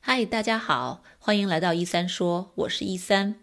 [0.00, 3.34] 嗨，大家好，欢迎来到一三说，我是一三。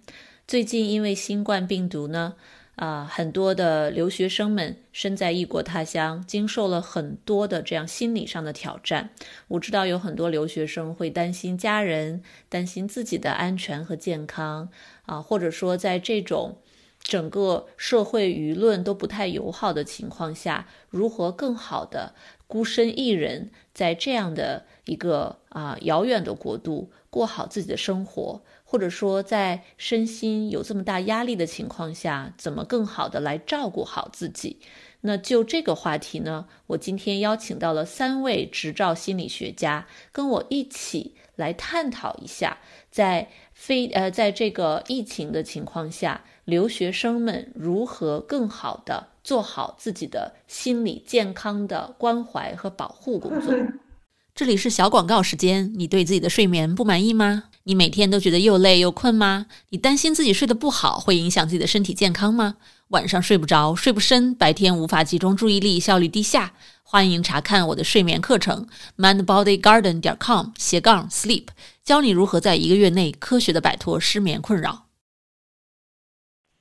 [0.47, 2.35] 最近因为新冠病毒呢，
[2.75, 9.11] 啊，很多的留学生们身在异国他乡，经受了很多的这样心理上的挑战。
[9.49, 14.69] 我知道有很多留学生会担心家人，担心自己的安全和健康，
[15.05, 16.57] 啊，或者说在这种
[17.03, 22.15] 整个社会舆论都不太友好的情况下，如何更好的
[22.47, 24.65] 孤身一人在这样的。
[24.85, 34.59] 一个啊遥远的国度，过好自己的生活，或者说在身心有这么大压力的情况下，怎么更好的来照顾好自己？
[35.01, 42.59] 那就这个话题呢，我今天邀请到了三位执照心理学家，跟我一起来探讨一下，
[42.91, 53.53] 在非呃在这个疫情的情况下，留学生们如何更好的做好自己的心理健康的关怀和保护工作。
[54.35, 55.73] 这里是小广告时间。
[55.75, 57.45] 你对自己的睡眠不满意吗？
[57.63, 59.47] 你每天都觉得又累又困吗？
[59.69, 62.57] 你担心自己睡得不好会影响自己的身体健康吗？
[62.89, 66.53] 晚上睡不着，睡不深，白天无法集中注意力，效率低下？
[66.83, 68.67] 欢迎查看我的睡眠课程
[68.97, 71.45] ，mindbodygarden 点 com 斜杠 sleep，
[71.83, 74.84] 教你如何在一个月内科学的摆脱失眠困扰。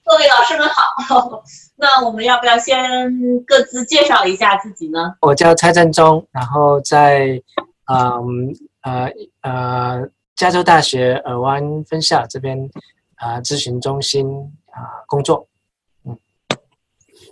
[0.04, 1.42] 各位老师们好，
[1.76, 2.76] 那我们要不要先
[3.46, 5.14] 各自介绍一下自己呢？
[5.22, 7.42] 我叫蔡振中，然后在
[7.90, 12.70] 嗯呃呃加州大学尔湾分校这边
[13.16, 14.28] 啊咨询中心
[14.66, 15.48] 啊工作。
[16.04, 16.14] 嗯，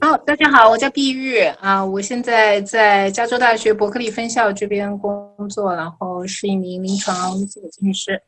[0.00, 8.22] 哦，大家好，我叫碧玉啊，我现在在加州大学伯克利分校这边工作，然后是一名临床心理咨询师。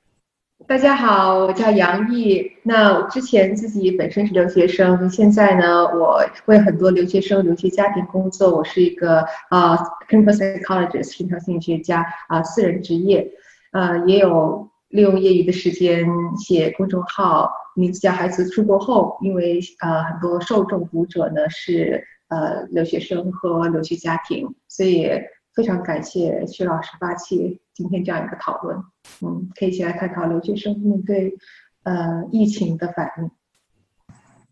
[0.63, 2.51] 大家好，我叫杨毅。
[2.63, 8.57] 那之前自己本身是留学生，现在呢，我为很多留学生、留学家庭工作。
[8.57, 9.19] 我是一个
[9.51, 9.77] 啊
[10.09, 13.31] ，clinical psychologist，临床心理学家啊，私人职业。
[13.73, 16.07] 呃，也有利用业余的时间
[16.39, 25.11] 写公众号，名字叫“孩子出国后”，因为呃，很多受众读者呢是呃留学生和留学家庭，所以。
[25.55, 28.77] 非常感谢徐老师发起今天这样一个讨论，
[29.21, 31.35] 嗯，可以一起来探讨留学生面对
[31.83, 33.31] 呃疫情的反应。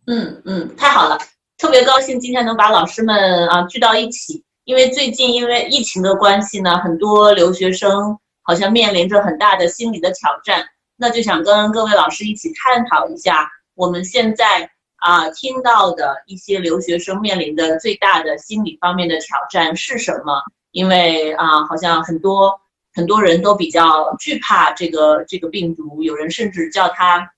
[0.07, 1.17] 嗯嗯，太好了，
[1.57, 10.65] 特别高兴今天能把老师们啊聚到一起，因为最近因为疫情的关系呢，很多留学生好像面临着很大的心理的挑战，
[10.97, 20.43] 那就想跟各位老师一起探讨一下我们现在啊听到的一些留学生面临的最大的心理方面的挑战是什么。
[20.73, 22.59] 因为啊，好像很多
[22.95, 27.33] 很多人都比较惧怕这个这个病毒，有人甚至叫它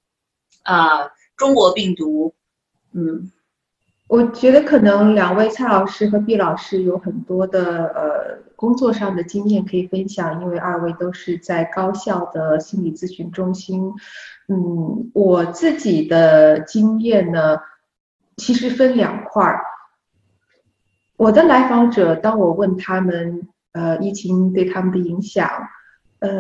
[0.63, 2.35] 啊中国病毒。
[2.93, 3.31] 嗯，
[4.09, 13.93] 我觉得可能两位蔡老师和毕老师有很多的呃工作上的经验可以分享，因为二位都是在高校的心理咨询中心。
[14.49, 17.59] 嗯，我自己的经验呢，
[18.37, 19.63] 其实分两块儿。
[21.17, 25.51] 我的来访者，当我问他们，呃，疫情对他们的影响，
[26.21, 26.31] 呃，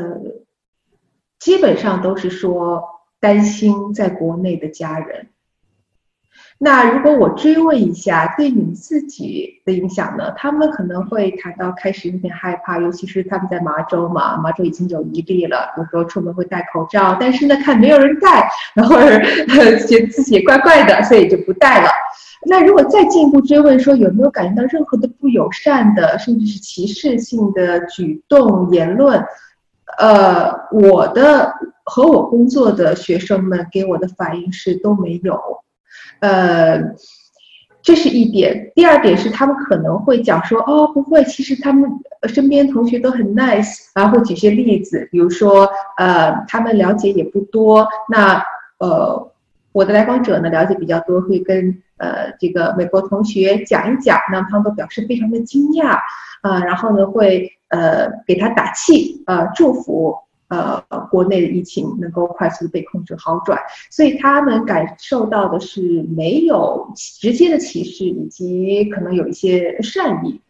[1.38, 2.82] 基本上都是说
[3.20, 5.28] 担心在国内的家人。
[6.58, 10.30] 那如果我追问一下对你自己的影响呢？
[10.36, 18.96] 他们可能会谈到开始有点害怕，尤其是他们在麻州嘛，麻州已经有一例了，有时候出门会戴口罩，但是呢，看没有人戴， 然后
[19.86, 21.90] 觉得自己怪怪的，所以就不戴了。
[22.46, 29.24] 那如果再进一步追问说有没有感觉到任何的不友善的，甚至是歧视性的举动言论，
[29.98, 35.40] 呃，我的和我工作的学生们给我的反应是都没有，
[36.20, 36.80] 呃，
[37.82, 38.72] 这是一点。
[38.74, 41.90] 第二点是他们可能会讲说哦不会，其实他们
[42.24, 48.42] 身边同学都很 nice，然后会举些例子，比如说呃他们了解也不多，那
[48.78, 49.30] 呃。
[49.74, 55.98] 我的来访者呢了解比较多，会跟呃这个美国同学讲一讲，那他们都表示非常的惊讶
[56.42, 60.80] 啊，然后呢会呃给他打气呃祝福呃
[61.10, 63.58] 国内的疫情能够快速的被控制好转，
[63.90, 70.40] 所以他们感受到的是没有直接的歧视，以及可能有一些善意。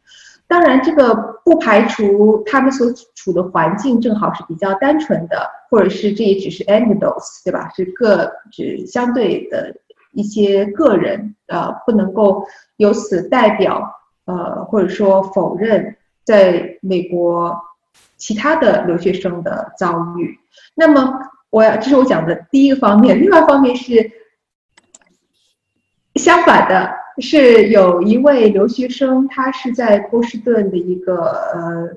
[0.47, 7.71] 当然，这个不排除他们所处的环境正好是比较单纯的，或者是这也只是 anecdotes，对吧？
[7.75, 9.75] 是个只相对的
[10.13, 12.47] 一些个人，呃，不能够
[12.77, 13.91] 由此代表，
[14.27, 17.59] 呃，或者说否认在美国
[18.17, 20.39] 其他的留学生的遭遇。
[20.75, 21.19] 那么，
[21.51, 24.13] 我要这是我讲的第一个方面，另外一方面是
[26.17, 27.04] 相反的。
[27.19, 31.17] 是有一位留学生，他是在波士顿的一个
[31.55, 31.89] 呃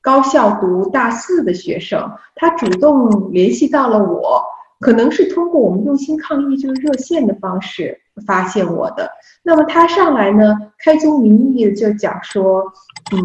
[0.00, 4.42] 高校读大四的学生，他主动联系到了我，
[4.80, 9.10] 可能是通过我们用心抗疫这个热线的方式发现我的。
[9.42, 12.62] 那么他上来呢，开宗明义的就讲说，
[13.12, 13.22] 嗯，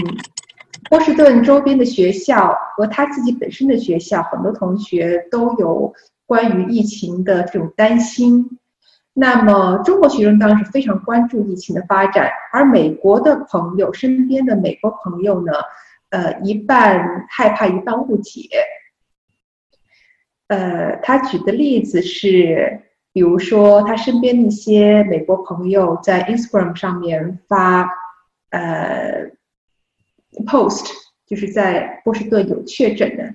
[0.89, 5.93] 波士顿周边的学校和他自己本身的学校，很多同学都有
[6.25, 8.57] 关于疫情的这种担心。
[9.13, 15.51] 那么中国学生当然是非常关注疫情的发展，而美国的朋友身边的美国朋友呢？
[16.09, 18.47] 呃，一半害怕，一半误解。
[20.47, 22.81] 呃，他举的例子是，
[23.11, 27.89] 比如说他身边的一些美国朋友在 Instagram 上面发
[28.51, 29.31] 呃
[30.45, 30.87] post，
[31.25, 33.33] 就是在波士顿有确诊的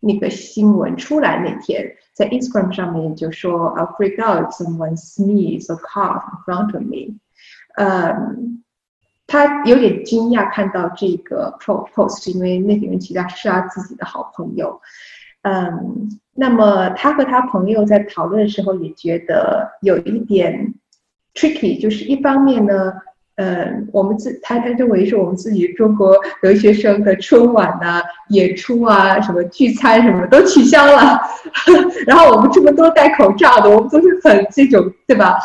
[0.00, 7.18] 那个新闻出来那天，在 Instagram 上面就说 I freak out someone sneeze or cough in front of me，
[7.76, 8.56] 嗯。
[9.32, 14.80] 他有点惊讶看到这个 post，因为那个人其实是他自己的好朋友。
[15.42, 20.74] 嗯，那么他和他朋友在讨论的时候也觉得有一点
[21.32, 22.92] tricky，就是一方面呢，
[23.36, 31.18] 呃，我们自他他认为是我们自己中国留学生的春晚呐、演出啊、什么聚餐什么都取消了，
[32.06, 35.38] 然后我们这么多戴口罩的，我们都是很这种，对吧？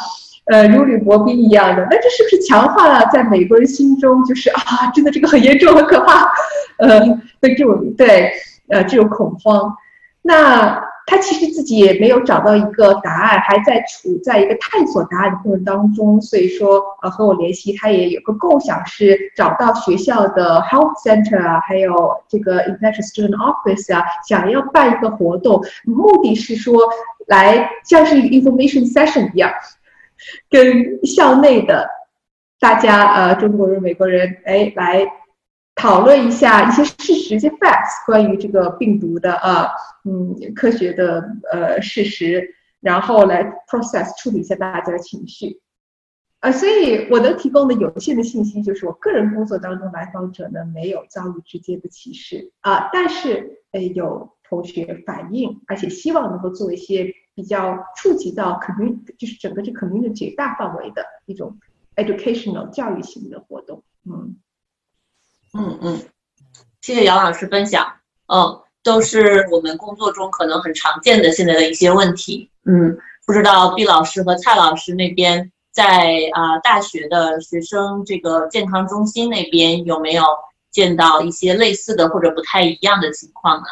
[0.52, 6.32] 呃，如履薄冰一样的，那这是不是强化了在美国人心中就是啊，真的这个很严重、很可怕，
[6.78, 7.00] 呃
[7.40, 8.32] 对这种对，
[8.70, 9.74] 呃这种恐慌？
[10.22, 16.20] 那他其实自己也没有找到一个答案，还在处在一个探索答案的过程当中。
[16.20, 26.80] 所以说，呃，和我联系，他也有个构想，是找到学校的 health center 啊，还有这个 international student office 啊，想要办一个活动，目的是说
[27.28, 29.52] 来像是一个 information session 一样。
[30.50, 31.88] 跟校内的
[32.60, 35.06] 大家，呃，中国人、美国人，哎，来
[35.86, 39.70] 讨论一下一些事实、一些 facts，关于这个病毒的，呃，
[40.04, 45.62] 嗯，科学的，呃，事实，然后来 process 处理一下大家的情绪，
[46.40, 57.14] 呃，所以我能提供的有限的信息就是，我个人工作当中来访者呢没有遭遇直接的歧视啊，但是，呃，有同学反映，而且希望能够做一些。
[57.36, 61.60] 比较触及到可能就是整个这 community 大范围的一种
[61.98, 63.84] educational 教育型的活动。
[64.06, 64.38] 嗯
[65.58, 66.06] 嗯嗯，
[66.82, 67.88] 谢谢杨老师分享。
[68.28, 72.50] 嗯，都是我们工作中可能很常见的现在的一些问题。
[72.66, 80.24] 嗯，不知道毕老师和蔡老师那边在啊大学的学生这个健康中心那边有没有
[80.72, 83.66] 见到一些类似的或者不太一样的情况呢？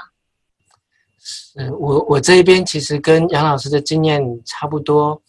[1.56, 5.22] 嗯，我我这边其实跟杨老师的经验差不多，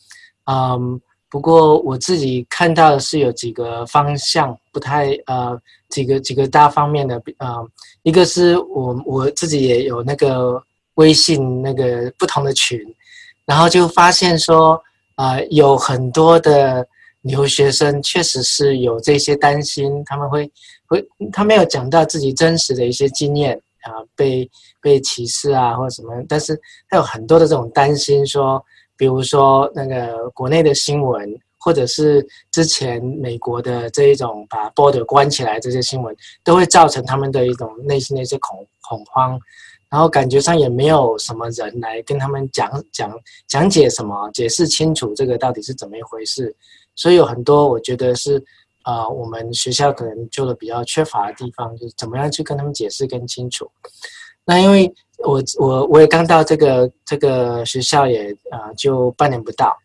[0.47, 1.01] 嗯，
[1.35, 7.57] 不过我自己看到的是有几个方向不太呃，几个几个大方面的啊，
[8.05, 10.63] 一个是我我自己也有那个
[10.95, 12.79] 微信那个不同的群，
[13.47, 14.81] 然后就发现说
[15.17, 16.87] 啊，有很多的
[17.23, 20.49] 留学生确实是有这些担心，他们会
[20.87, 23.61] 会他没有讲到自己真实的一些经验。
[23.85, 24.51] 啊，被
[24.81, 26.11] 被歧视啊，或者什么？
[26.27, 26.59] 但是
[26.89, 28.65] 他有很多的这种担心，说，
[28.97, 39.39] 比如说那个国内的新闻，或者是之前美国的这一种把 border 关起来这些新闻，都会造成他们的一种内心的一些恐恐慌，
[39.91, 43.13] 然后感觉上也没有什么人来跟他们讲讲
[43.47, 46.55] 讲解什么，解释清楚这个到底是怎么一回事，
[46.95, 48.45] 所以有很多我觉得是。
[48.85, 53.67] 啊，我们学校可能做的比较缺乏的地方，就是怎么样去跟他们解释更清楚。
[54.45, 59.77] 那因为我我我也刚到这个这个学校也啊就半年不到，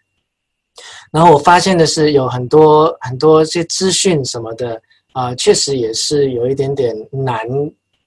[1.12, 4.82] 然后我发现的是有很多很多些资讯什么的
[5.14, 7.48] 啊，确实也是有一点点难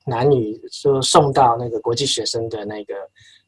[0.04, 2.94] 难以说送到那个国际学生的那个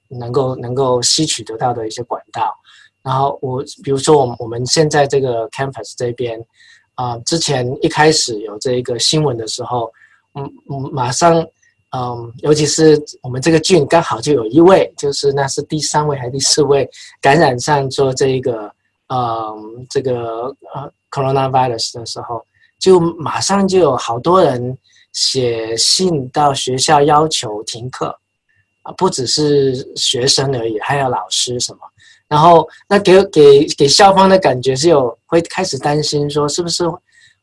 [0.08, 2.54] 能够能够吸取得到的一些管道。
[3.02, 6.44] 然后我比如说我们我们现在这个 campus 这边。
[6.96, 9.92] 啊，之前一开始有这一个新闻的时候，
[10.36, 11.44] 嗯嗯，马上，
[11.94, 18.68] 嗯，尤其是我们这个郡刚好就有一位，就是那是第三位还是第四位感染上做这一个，
[19.06, 22.44] 嗯，这个呃，coronavirus 的时候，
[22.80, 24.76] 就马上就有好多人
[25.12, 28.18] 写信到学校要求停课，
[28.82, 31.78] 啊，不只是学生而已，还有老师什么。
[32.26, 36.82] 然后，那给给给校方的感觉是有会开始担心，说是不是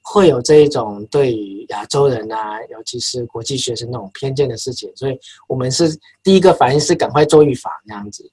[0.01, 4.91] 会有这一种对于亚洲人啊，尤其是国际学生那种偏见的事情。
[4.96, 8.29] 所以我们是第一个反应是赶快做预防那样子。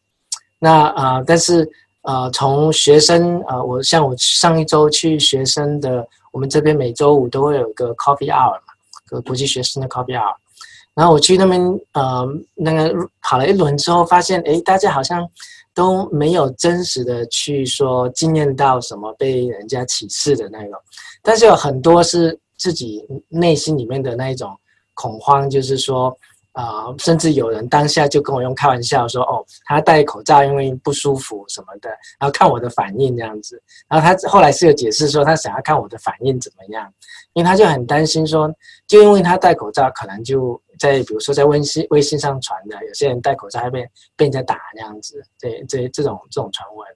[0.58, 1.68] 那啊，但是
[2.02, 8.72] 呃，从学生啊，我像我上一周去学生的，我们这边每周五都会有一个 coffee hour 嘛，
[9.06, 10.34] 个国际学生的 coffee hour。
[10.94, 11.60] 然后我去那边
[11.92, 15.28] 呃那个跑了一轮之后，发现哎，大家好像
[15.78, 20.72] 都没有真实的去说经验到什么被人家歧视的那种，
[21.22, 24.50] 但是有很多是自己内心里面的那一种
[24.94, 26.12] 恐慌，就是说。
[26.52, 36.92] 啊，甚至有人当下就跟我用开玩笑说：“哦，他戴口罩因为不舒服什么的，然后看我的反应这样子。”然后他后来是有解释说，他想要看我的反应怎么样，
[37.34, 38.52] 因为他就很担心说，
[38.88, 46.86] 就因为他戴口罩，可能就在比如说在微信微信上传的，有些人戴口罩还被被人家打那样子，这这这种这种传闻。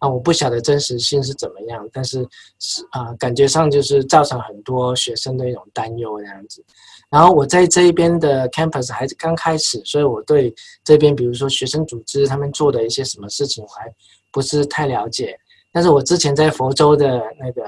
[0.00, 2.26] 啊，我不晓得真实性是怎么样，但是
[2.58, 6.62] 是啊，感觉上就是造成很多学生的一种担忧那样子。
[7.08, 13.86] 然后我在这一边的 campus 还是刚开始，所以我对这边比如说学生组织他们做的一些什么事情，我还
[14.32, 15.38] 不是太了解。
[15.72, 17.62] 但是我之前在佛州的那个，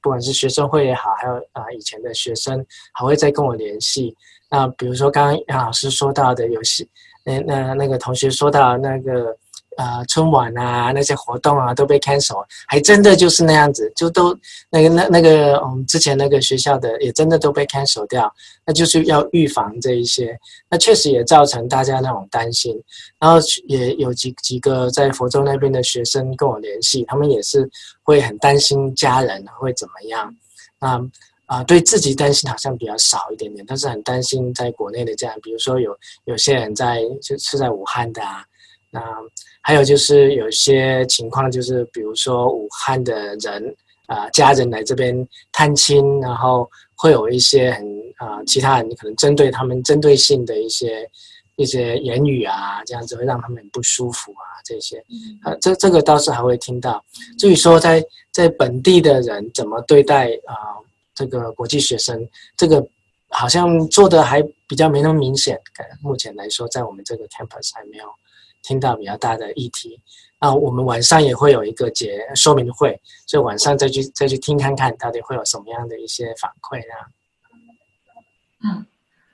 [0.00, 4.16] 不管是学生会也好，还有啊以前的学生还会再跟我联系。
[4.50, 6.88] 那比如说刚刚杨老师说到的游戏，
[7.24, 9.36] 那那那个同学说到那个。
[9.76, 14.36] 啊，春晚啊，那些活动啊都被 cancel，还真的就是那样子，就都
[14.70, 18.28] 那个那那个我们之前那个学校的也真的都被 cancel 掉，
[18.66, 20.36] 那就是要预防这一些，
[20.68, 22.76] 那确实也造成大家那种担心，
[23.20, 23.38] 然后
[23.68, 27.70] 也有几几个在佛州那边的学生跟我联系，他们也是
[28.02, 30.34] 会很担心家人会怎么样，
[30.80, 31.00] 啊
[31.48, 38.44] 啊，对自己担心好像比较少一点点，但是很担心在国内的这样，比如说有有些人在就是在武汉的啊。
[38.90, 39.02] 那
[39.62, 43.76] 还有就是有些情况，就是比如说武汉的人
[44.06, 47.84] 啊，家人来这边探亲，然后会有一些很
[48.16, 51.08] 啊，其他人可能针对他们针对性的一些
[51.56, 54.98] 一些言语啊，这样子会让他们很不舒服啊，这些
[55.42, 57.04] 啊，这这个倒是还会听到。
[57.38, 60.54] 至于说在在本地的人怎么对待啊
[61.18, 62.86] 这个国际学生，这个
[63.30, 65.60] 好像做的还比较没那么明显。
[66.00, 68.04] 目前来说，在我们这个 campus 还没有。
[68.60, 69.98] 听到比较大的议题，
[70.40, 77.06] 啊，我们晚上也会有一个节说明会，所以晚上再去再去听看看到底会有什么样的一些反馈啊。
[78.64, 78.84] 嗯，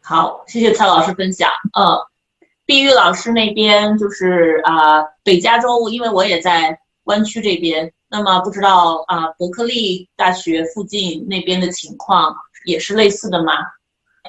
[0.02, 1.50] 好，谢谢蔡老师分享。
[1.72, 2.06] 呃，
[2.66, 12.32] 碧玉老师那边就是啊，北加州，因为我也在湾区这边，那么不知道啊，伯克利大学附近那边的情况
[12.64, 13.52] 也是类似的吗？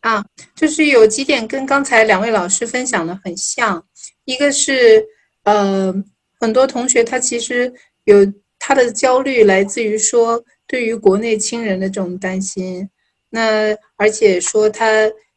[0.01, 0.25] 啊，
[0.56, 3.86] 就是有几点跟刚才两位老师分享的很像。
[4.24, 5.06] 一个是，
[5.44, 5.94] 呃，
[6.39, 7.72] 很多同学他其实
[8.06, 8.25] 有
[8.58, 12.89] 他的焦虑来自于说对于国内亲人的这种担心，
[13.30, 14.88] 那而且说他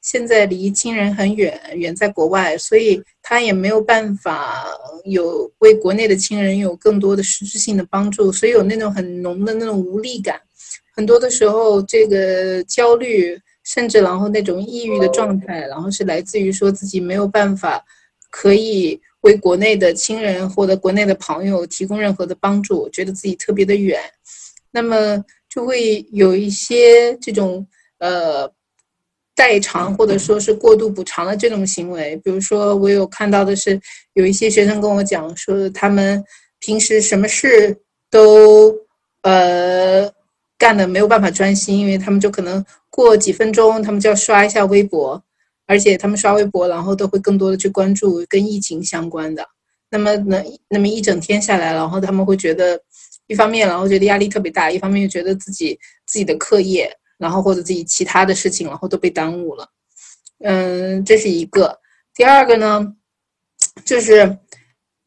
[0.00, 4.64] 现在离亲人很远，远在国外，所以他也没有办法
[5.04, 10.40] 有为国内的亲人有更多的实质性的帮助，所以有那种很浓的那种无力感。
[10.96, 17.84] 很多的时候，这个焦虑甚至然后那种抑郁的状态，然后是来自于说自己没有办法。
[18.30, 24.00] 可以为国内的亲人或者国内的朋友提供任何的帮助，觉得自己特别的远，
[24.70, 27.66] 那么就会有一些这种
[27.98, 28.50] 呃
[29.38, 32.16] 代偿或者说是过度补偿的这种行为。
[32.24, 33.80] 比如说，我有看到的是，
[34.14, 36.20] 有一些学生跟我讲说，他们
[36.58, 37.78] 平时什么事
[38.10, 38.74] 都
[39.22, 40.10] 呃
[40.58, 45.22] 干的没有办法专心，因为他们就可能过几分钟，他们就要刷一下微博。
[45.70, 49.46] 而且他们刷微博，然后都会更多的去关注跟疫情相关的。
[49.90, 52.80] 那么，那那么一整天下来，然后他们会觉得，
[53.26, 59.68] 一方面，然后觉得压力特别大；，一方面又觉得自己自己的课业，然后或者自己其他的事情，然后都被耽误了。
[60.40, 61.78] 嗯，这是一个。
[62.14, 62.94] 第二个呢，
[63.84, 64.38] 就是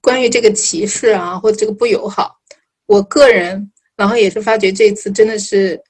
[0.02, 2.38] 关于这个歧视啊，或者这个不友好。
[2.86, 5.82] 我个人，然后也是发觉这次真的是，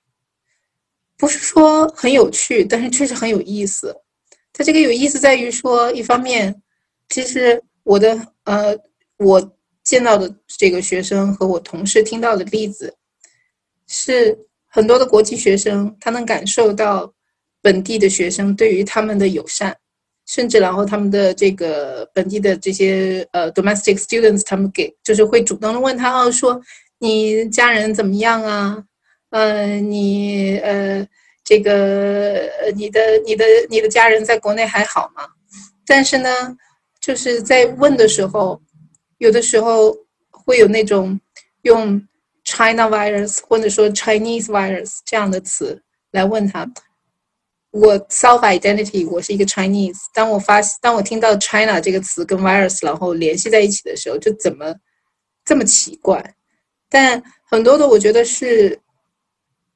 [1.17, 3.95] 不是说很有趣，但是确实很有意思。
[4.53, 6.61] 它这个有意思在于说，一方面，
[7.09, 8.77] 其实我的呃，
[9.17, 12.95] 我见到的这个学生和我同事听到的例子，
[13.87, 14.37] 是
[14.71, 17.13] 很多的国际学生，他能感受到
[17.61, 19.77] 本地的学生对于他们的友善，
[20.25, 26.59] 甚至然后他们的这个本地的这些呃 domestic students，他们给就是会主动的问他哦，说
[26.99, 28.83] 你家人怎么样啊？
[29.29, 31.07] 嗯，你呃。
[31.43, 35.23] 这个，你的、你的、你的家人在国内还好吗？
[35.87, 36.29] 但是呢，
[37.01, 38.61] 就是在问的时候，
[39.17, 39.93] 有的时候
[40.29, 41.19] 会有那种
[41.63, 41.99] 用
[42.51, 45.81] China virus 或者说 Chinese virus 这样的词
[46.11, 46.69] 来问他。
[47.71, 54.75] 我 self identity 我是一个 Chinese，当我发当我听到 China 这个词跟 virus 然后联系在一起的时候，就怎么
[55.45, 56.35] 这么奇怪？
[56.89, 58.77] 但很多的我觉得是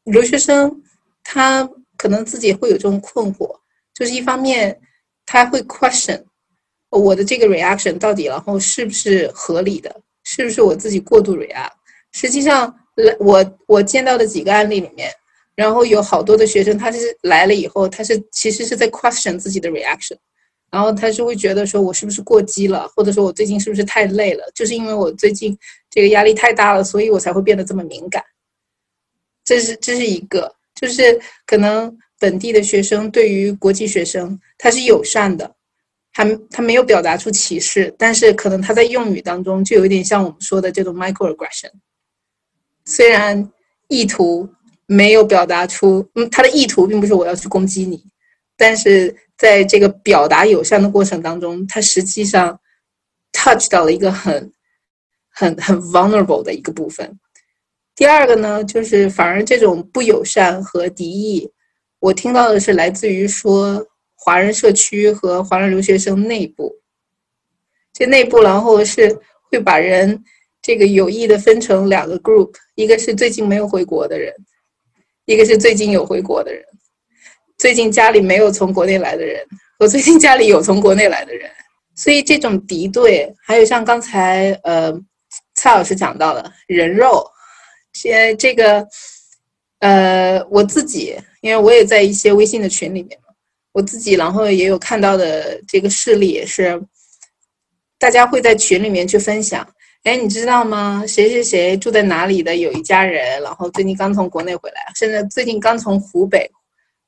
[0.03, 0.81] 留学生。
[1.27, 1.67] 他
[1.97, 3.59] 可能自己会有这种困惑，
[3.95, 4.79] 就是一方面，
[5.25, 6.23] 他会 question
[6.89, 9.89] 我的这个 reaction 到底然后是不是合理的，
[10.23, 11.71] 是不是我自己过度 react？
[12.15, 15.11] 实际上，来我我见到的几个案例里面，
[15.53, 20.15] 然后有好多的学生，他是来了以后，他是其实是在 question 自己的 reaction，
[20.71, 25.57] 然后他是会觉得说我是不是过激了，或者说我最近是不是太累了，就是因为我最近
[25.89, 28.23] 这个压力太大了，所以我才会变得这么敏感。
[29.43, 35.53] 这是这是一个，就是可能本地的学生对于国际学生他是友善的，
[36.13, 41.71] 还他没有表达出歧视，但是可能他在用语当中就有一点像我们说的这种 microaggression。
[42.85, 43.51] 虽然
[43.87, 44.47] 意图
[44.85, 48.03] 没有表达出，嗯，他的意图并不是我要去攻击你，
[48.55, 52.59] 但是在这个表达友善的过程当中，他实际上
[53.31, 54.51] touch 到了一个很
[55.29, 57.19] 很很 vulnerable 的一个部分。
[57.95, 61.49] 第二个呢，就是反而这种不友善和敌意，
[61.99, 66.75] 我听到的是来自于说华人社区和华人留学生内部，
[67.93, 69.17] 这内部然后是
[69.49, 70.23] 会把人
[70.65, 74.33] 这个有意的分成两个 group，一个是最近没有回国的人，
[75.25, 76.65] 一个是最近有回国的人，
[77.55, 79.45] 最近家里没有从国内来的人
[79.77, 81.47] 和最近家里有从国内来的人，
[81.93, 84.91] 所以这种敌对，还有像刚才呃
[85.53, 87.23] 蔡老师讲到的人肉。
[87.93, 88.83] 先这个，
[89.81, 93.33] 呃，我自己，因为我也在一些微信的群里面嘛，
[93.71, 96.81] 我自己然后也有看到的这个事例，也是
[97.99, 99.63] 大家会在群里面去分享。
[100.05, 101.03] 哎，你知道吗？
[101.07, 102.55] 谁谁谁住在哪里的？
[102.55, 106.47] 有一家人，然后最近刚从国内回来，现在最近刚从湖北，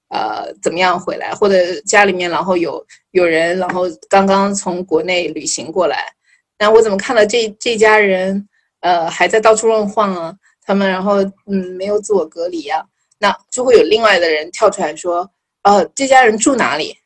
[0.10, 1.32] 呃，怎么样回来？
[1.32, 6.12] 或者家里面然后有有人，然后刚刚从国内旅行过来，
[6.58, 8.48] 那我怎么看到这这家人，
[8.80, 10.34] 呃，还在到处乱晃啊？
[10.66, 12.84] 他们然后嗯没有自我隔离啊，
[13.20, 15.30] 那就会有另外的人跳出来说，
[15.62, 16.98] 呃这家人住哪里？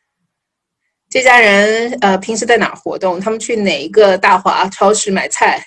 [1.10, 3.20] 这家人呃平时在哪儿活动？
[3.20, 5.62] 他们去哪一个大华超市买菜？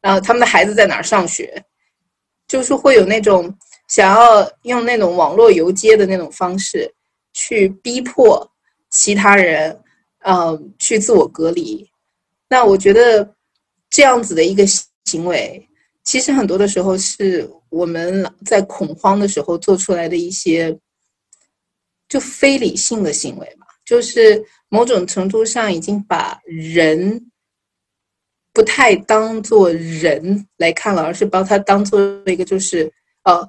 [0.00, 1.64] 然后他们的孩子在哪儿上学？
[2.46, 3.54] 就是会有那种
[3.88, 6.90] 想要用那种网络游街的那种方式
[7.34, 8.50] 去逼迫
[8.88, 9.78] 其他人，
[10.20, 11.86] 呃去自我隔离。
[12.48, 13.34] 那我觉得
[13.90, 14.64] 这样子的一个
[15.04, 15.62] 行为。
[16.04, 20.74] 其实很多的时候是我们在恐慌的时候做出来的一些
[22.08, 27.30] 就非理性的行为嘛，就是某种程度上已经把人
[28.58, 32.92] 不太当做人来看了，而是把它当做一个就是
[33.22, 33.48] 呃，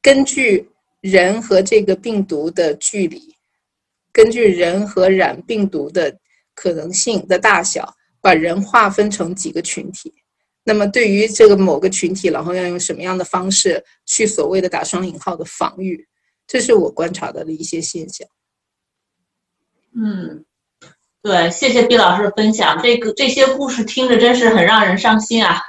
[0.00, 0.66] 根据
[1.02, 3.36] 人和这个病毒的距离，
[4.10, 6.18] 根据人和染病毒的
[6.54, 10.10] 可能性的大小，把人划分成几个群体。
[10.64, 16.08] 那么，对于这个某个群体，然后要用什么样的方式去所谓的打双引号的防御，
[16.46, 18.26] 这是我观察到的一些现象。
[19.94, 20.42] 嗯，
[21.22, 22.80] 对，谢谢毕老师的分享。
[22.82, 25.60] 这个这些故事听着真是很让人伤心啊。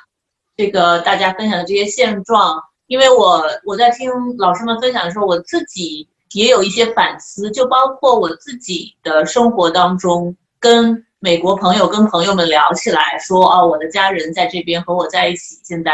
[0.56, 11.06] 这个大家分享的这些现状，因为我我在听老师们分享的时候，我自己也有一些反思，就包括我自己的生活当中跟。
[11.24, 15.60] 美国朋友跟朋友们聊起来说：“哦，我的家人在这边和我在一起。
[15.64, 15.92] 现在，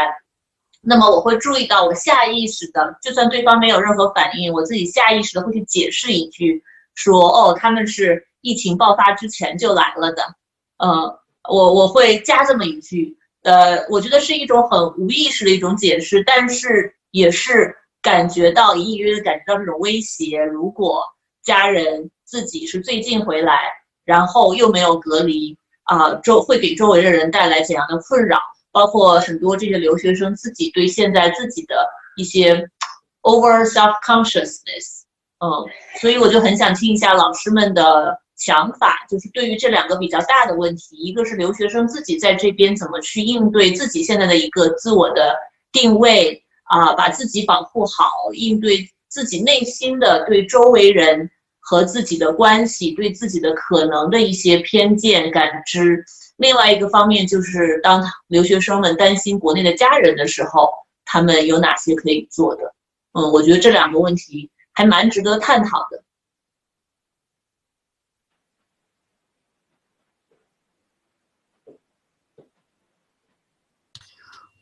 [0.80, 10.22] 那么我会注意到，我下意识的，就算对方没有任何反应，我自己下意识的会去解释一句，说：哦，他们是疫情爆发之前就来了的。
[10.78, 13.16] 呃，我我会加这么一句。
[13.42, 20.42] 呃，我觉得是一种很无意识的一种解释，但是也是感觉到隐隐约约感觉到这种威胁。
[20.44, 21.04] 如果
[21.42, 23.58] 家人自己是最近回来。”
[24.08, 28.38] 然后又没有隔离啊，周会给周围的人带来怎样的困扰？
[28.72, 32.54] 包括很多这些留学生自己对现在自己的一些
[33.20, 35.02] over self consciousness，
[35.40, 35.62] 嗯，
[36.00, 45.36] 所以我就很想听一下老师们的想法，就是对于这两个比较大的问题，一个是留学生自己在这边怎么去应对自己现在的一个自我的
[45.70, 51.30] 定位啊，把自己保护好，应对自己内心的对周围人。
[51.60, 56.02] 和自己的关系，对自己的可能的一些偏见感知。
[56.38, 60.70] 另外一个方面就是，当留学生们担心国内的家人的时候，
[61.04, 62.72] 他们有哪些可以做的？
[63.12, 66.02] 嗯，我觉得这两个问题还蛮值得探讨的。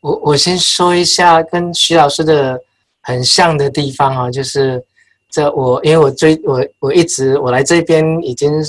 [0.01, 2.59] 我我先说一下跟徐老师的
[3.01, 4.83] 很像的地方啊，就是。
[5.29, 8.63] 这我因为我最我我一直我来这边已经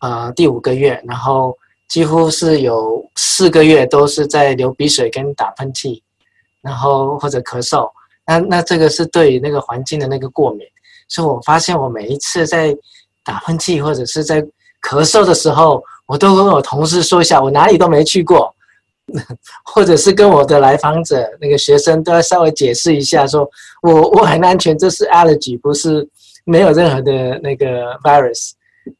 [0.00, 6.02] 呃第五个月，然后几乎是有四个月都是在流鼻水跟打喷嚏，
[6.62, 7.88] 然后或者咳嗽。
[8.26, 10.66] 那那这个是对于那个环境的那个过敏，
[11.06, 12.76] 所以我发现我每一次在
[13.24, 14.42] 打喷嚏或者是在
[14.82, 18.52] 咳嗽的时候，我都跟我同事说一下，我哪里都没去过，
[19.64, 23.48] 或者是跟我的来访者那个学生都要稍微解释一下，说
[23.82, 26.08] 我 我很安全，这是 allergy，不是
[26.44, 28.52] 没有任何的那个 virus。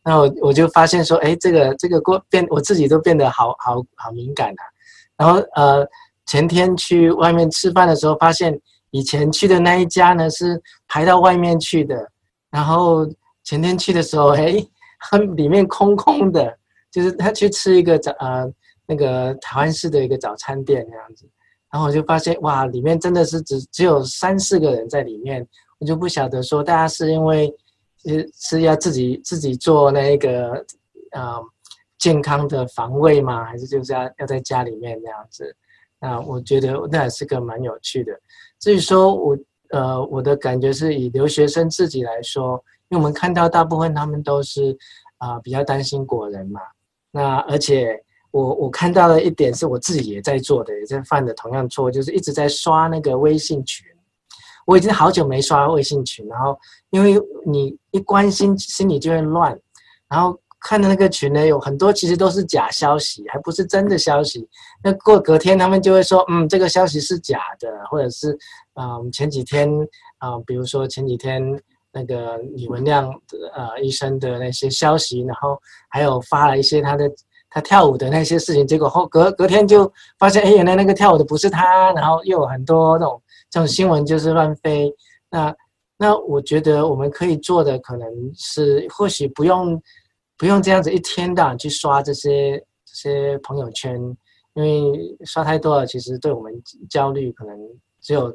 [0.05, 4.63] 那我我就发现说，哎，这个这个过变，我自己都变得好好好敏感啊。
[5.17, 5.87] 然后呃，
[6.27, 8.59] 前天去外面吃饭的时候，发现
[8.91, 12.09] 以前去的那一家呢是排到外面去的，
[12.51, 13.07] 然后
[13.43, 14.55] 前天去的时候，哎，
[15.35, 16.57] 里面空空的，
[16.91, 18.47] 就是他去吃一个早呃
[18.91, 21.25] 那个台湾式的一个早餐店那样子，
[21.71, 25.47] 然后我就发现哇，里面真的是只只有三四个人在里面，
[25.79, 27.55] 我就不晓得说大家是因为。
[28.03, 30.53] 是是要自己自己做那个
[31.11, 31.39] 呃
[31.99, 33.45] 健康的防卫吗？
[33.45, 35.55] 还是就是要要在家里面那样子？
[36.01, 38.19] 那我觉得那也是个蛮有趣的。
[38.59, 44.75] 至于说我呃我的感觉是以留学生自己来说，因为我们看到大部分他们都是
[45.19, 46.63] 啊比较担心国人嘛。
[47.11, 53.87] 那而且我我看到了一点是我自己也在做的，也在犯的同样错，就是一直在刷那个微信群。
[54.67, 56.57] 我已经好久没刷微信群，然后
[56.91, 59.59] 因为你一关心，心里就会乱，
[60.09, 64.47] 然后看到那个群呢，有很多其实都是假消息，还不是真的消息。
[64.85, 68.39] 那过隔天他们就会说，嗯，这个消息是假的，或者是，
[68.75, 69.69] 嗯，前几天，
[70.19, 71.43] 啊，比如说前几天
[71.91, 77.11] 那个李文亮的呃医生的那些消息，然后还有发了一些他的
[77.51, 83.21] 他跳舞的那些事情，结果后隔隔天就发现，哎，原来那个跳舞的不是他，然后又有很多那种。
[83.53, 84.95] 这种新闻就是乱飞，
[85.29, 85.53] 那
[85.97, 89.83] 那我觉得我们可以做的可能是，或许不用
[90.39, 93.97] 不用这样子一天到晚去刷这些这些朋友圈，
[94.55, 97.59] 因为刷太多了，其实对我们焦虑可能
[98.01, 98.33] 只有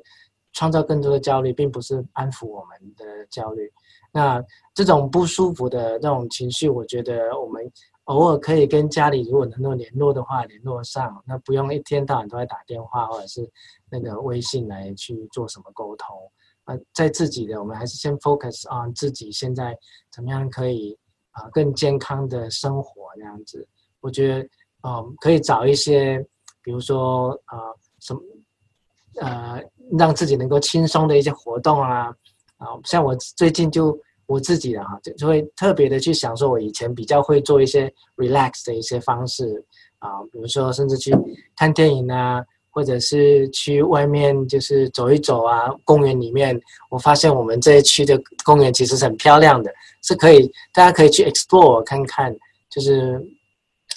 [0.51, 3.71] 创造更多的焦虑，并不是安抚我们的焦虑。
[4.11, 7.63] 那这种不舒服的那种情绪，我觉得我们
[8.05, 13.51] 偶尔可以跟家里如果能够联络的话联络上，那不用一天到晚都在打电话或者是。
[13.87, 16.17] 那个微信来去做什么沟通
[16.65, 16.75] 啊？
[16.91, 19.77] 在自己的，我们还是先 focus on 自己现在
[20.11, 20.97] 怎么样可以
[21.31, 23.65] 啊更健康的生活这样子。
[24.01, 24.49] 我觉得
[24.81, 26.17] 嗯可以找一些，
[26.61, 27.57] 比如说啊
[27.99, 28.19] 什么
[29.21, 29.61] 呃
[29.97, 32.07] 让自己能够轻松的一些活动啊
[32.57, 39.63] 啊，像我最近就我自己的哈就就会特别的去想说，我以前比较会做一些 relax 的一些方式
[39.99, 41.15] 啊，比如说甚至去
[41.55, 42.43] 看电影啊。
[42.75, 46.59] 或者是去外面就是走一走啊，公园里面，
[46.89, 52.35] 我发现我们这一区的公园其实是很漂亮的，是可以大家可以去 explore 看看，
[52.69, 53.17] 就是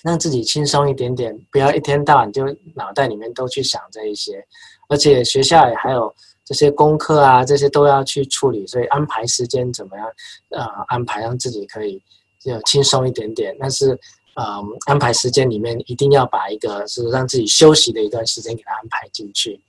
[0.05, 4.41] 让自己轻松一点点，不要一天到晚就脑袋里面都去想这一些，
[4.89, 6.15] 而且学校也还有
[6.49, 10.07] 这些功课啊，这些都要去处理，所以安排时间怎么样？
[10.49, 12.01] 呃，安排让自己可以
[12.41, 13.97] 就轻松一点点，但是。
[14.35, 14.45] 呃，
[14.87, 19.61] 安排时间里面一定要把一个是让自己休息的一段时间给他安排进去，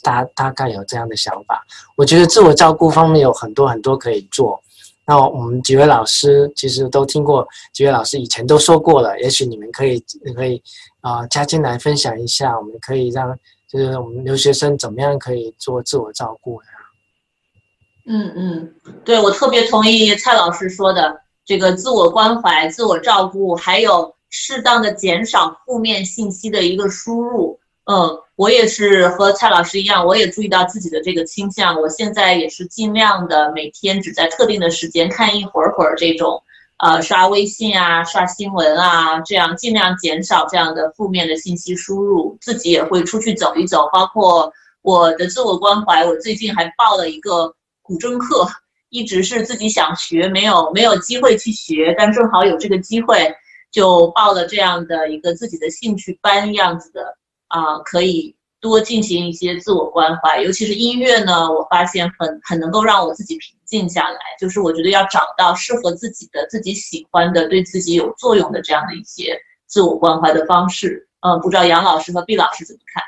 [0.00, 1.66] 大大概有这样的想法。
[1.96, 4.62] 我觉得自我照顾方面有很多很多可以做。
[5.04, 9.98] 那我们几位老师其实都听过，几位老师以前都说过了，也许你们可以
[10.36, 10.62] 可以
[11.00, 13.36] 啊加进来分享一下，我们可以让
[13.72, 16.68] 就是我们留学生怎么样可以做自我照顾呢？
[18.06, 21.22] 嗯嗯，对我特别同意蔡老师说的。
[21.44, 27.58] 这个自我关怀、自我照顾，还有适当的减少负面信息的一个输入。
[27.90, 31.80] 嗯，我也是和蔡老师一样，我也注意到自己的这个倾向。
[31.80, 36.40] 我现在也是尽量的每天只在特定的时间看一会儿会儿这种，
[36.82, 42.36] 呃，刷微信啊、刷新闻啊，这样尽量减少这样的负面的信息输入。
[42.40, 48.48] 自己也会出去走一走，包括我的自我关怀，我最近还报了一个古筝课。
[48.88, 53.32] 一直是自己想学，没有没有机会去学，但正好有这个机会，
[53.70, 57.16] 就报了这样的一个自己的兴趣班样子的
[57.46, 60.42] 啊，可以多进行一些自我关怀。
[60.42, 64.18] 尤其是音乐呢，我发现很很能够让我自己平静下来。
[64.38, 71.08] 就是我觉得要找到适合自己的、自己喜欢的、对自己有作用的这样的一些自我关怀的方式。
[71.20, 73.02] 嗯，不知道杨老师和毕老师怎么看？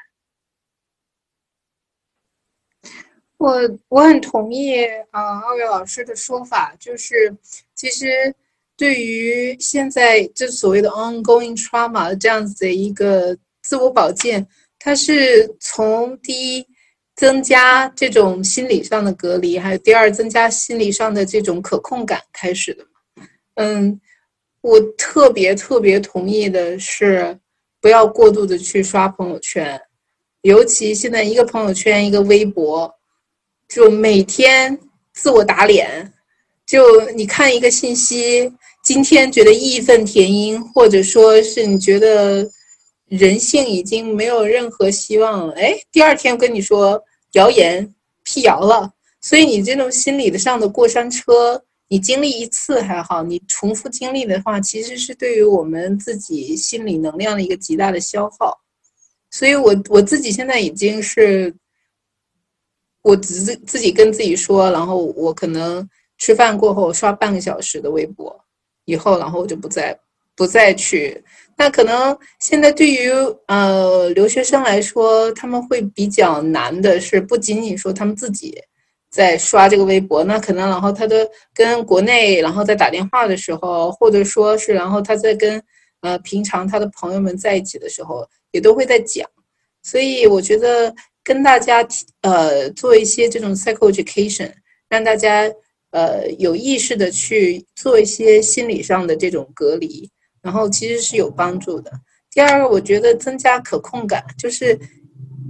[3.36, 7.36] 我我很同意啊，二位老师的说法，就是
[7.74, 8.34] 其实
[8.74, 14.46] 对于现在这所谓的 ongoing trauma 这样子的一个自我保健，
[14.78, 16.66] 它是从第一
[17.16, 22.84] 增加这种心理上的隔离，还有第二增加心理上的这种可控感开始的。
[23.54, 24.00] 嗯，
[24.60, 27.38] 我特别特别同意的是，
[27.80, 29.80] 不要过度的去刷朋友圈，
[30.42, 32.92] 尤其现在一个朋友圈，一个微博。
[33.66, 34.78] 就每天
[35.14, 36.12] 自我打脸，
[36.66, 38.52] 就你看一个信息，
[38.84, 42.48] 今天觉得义愤填膺，或者说是你觉得
[43.16, 58.58] 人性已经没有任何希望了，哎，第二天跟你说谣言辟谣了，所以你这种心理的上的过山车，你经历一次还好，你重复经历的话，其实是对于我们自己心理能量的一个极大的消耗。
[59.30, 61.54] 所以我我自己现在已经是，
[63.02, 68.40] 我自自己跟自己说，然后我可能吃饭过后刷半个小时的微博。
[68.86, 69.98] 以后，然后我就不再
[70.36, 71.22] 不再去。
[71.56, 73.10] 那可能现在对于
[73.46, 78.56] 呃留学生来说，他们会比较难的是，不仅仅说他们自己
[79.10, 85.62] 在刷这个微博，那可能然后他的跟国内然后在打电话的时候，或者说是然后他在跟
[86.00, 89.28] 呃平常他的朋友们在一起的时候，也都会在讲。
[89.82, 90.92] 所以我觉得
[91.22, 91.86] 跟大家
[92.22, 94.50] 呃做一些这种 psycho education，
[94.88, 95.50] 让大家。
[95.94, 100.10] 呃，有意识的去做一些心理上的这种隔离，
[100.44, 101.90] 然后其实是有帮助的。
[102.30, 104.78] 第二个，我觉得增加可控感，就是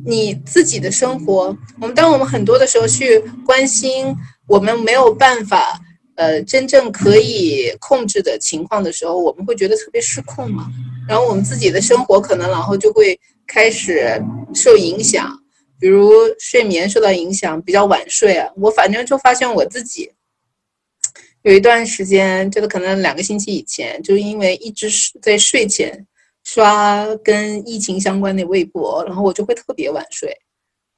[0.07, 1.57] 你自己的生活。
[1.80, 4.14] 我们当我们很多的时候去关心
[4.46, 5.80] 我们没有办法
[6.14, 10.70] 呃真正可以控制的情况的时候，我们会觉得特别失控嘛。
[11.09, 14.22] 然后我们自己的生活可能然后就会开始
[14.54, 15.28] 受影响，
[15.80, 18.48] 比如睡眠受到影响，比较晚睡啊。
[18.57, 20.11] 我反正就发现我自己。
[21.44, 24.88] 有一段时间，就是可能两个星期以前，就是因为一直
[25.20, 26.07] 在睡前
[26.42, 30.35] 刷跟疫情相关的微博，然后我就会特别晚睡，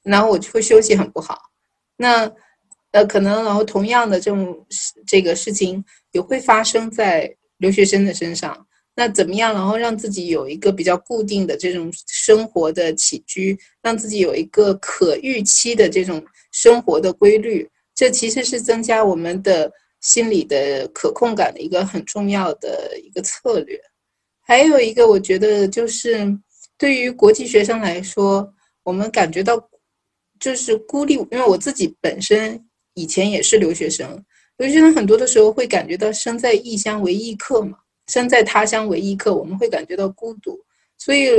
[0.05, 1.37] 然后我就会休息很不好。
[1.97, 2.31] 那
[2.93, 4.65] 呃，可能然后同样的这种
[5.05, 7.29] 这个事情也会发生在
[7.59, 8.67] 留学生的身上。
[8.95, 19.73] 那怎么样，然后让自己有一个比较固定的这种生活的起居，让自己有一个可预期的这种生活的规律，这其实是增加我们的。
[20.07, 23.77] 心理的可控感的一个很重要的一个策略，
[24.41, 26.25] 还有一个我觉得就是
[26.79, 28.49] 对于国际学生来说，
[28.85, 29.61] 我们感觉到
[30.39, 32.65] 就是孤立，因为我自己本身
[32.95, 34.25] 以前也是留学生，
[34.59, 40.57] 留学生很多的时候会感觉到身在异乡为异客嘛，身在他乡为异客，我们会感觉到孤独。
[40.97, 41.31] 所以，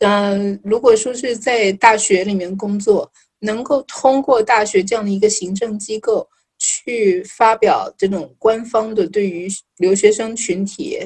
[0.00, 6.28] 嗯，如果说是在大学里面工作，能够通过大学这样的一个行政机构。
[6.60, 10.98] 去发表这种官方的对于留学生群体，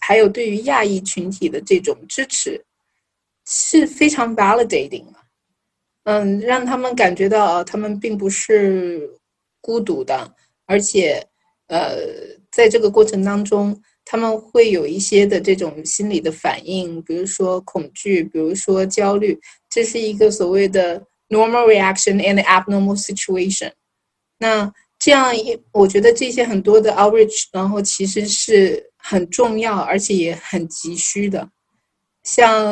[0.00, 2.64] 还有对于亚裔群体的这种支持，
[3.46, 5.18] 是非常 validating 的。
[6.04, 9.08] 嗯，让他们感觉到他们并不是
[9.60, 10.34] 孤独的，
[10.66, 11.24] 而且，
[11.68, 11.98] 呃，
[12.50, 23.70] 在这个过程当中，他们会有一些的这种心理的反应，比如说恐惧，比如说焦虑，这是一个所谓的 normal reaction in the abnormal situation。
[24.38, 24.72] 那
[25.02, 31.48] 这样一，我觉得这些很多的 outreach，然后其实是很重要，而且也很急需的。
[32.22, 32.64] 像，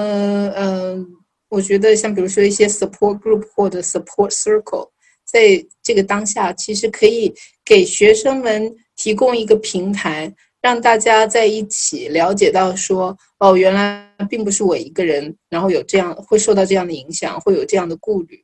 [0.53, 1.05] 嗯，
[1.49, 4.89] 我觉得像比如说一些 support group 或者 support circle，
[5.25, 18.41] 在这个当下，其实可以给学生们提供一个平台，让大家在一起了解到说，哦，原来并不是我一个人，然后有这样会受到这样的影响，会有这样的顾虑。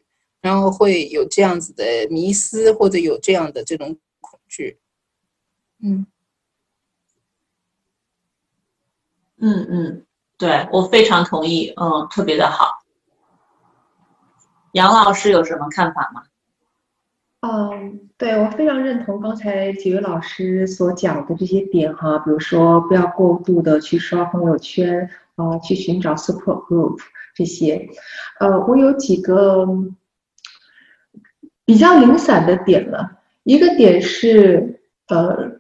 [0.47, 4.79] 然后会有这样子的迷思，或者有这样的这种恐惧，
[5.83, 6.07] 嗯，
[9.39, 10.07] 嗯嗯，
[10.39, 12.69] 对我非常同意，嗯，特别的好。
[14.71, 16.23] 杨老师有什么看法吗？
[17.41, 27.01] 嗯，对我非常认同刚才几位老师所讲的这些点哈，比如说不要过度的去刷朋友圈啊，去寻找 support group
[27.35, 27.91] 这些，
[28.39, 29.67] 呃，我有几个。
[31.67, 35.59] 比较零散的点了，一个点是，呃，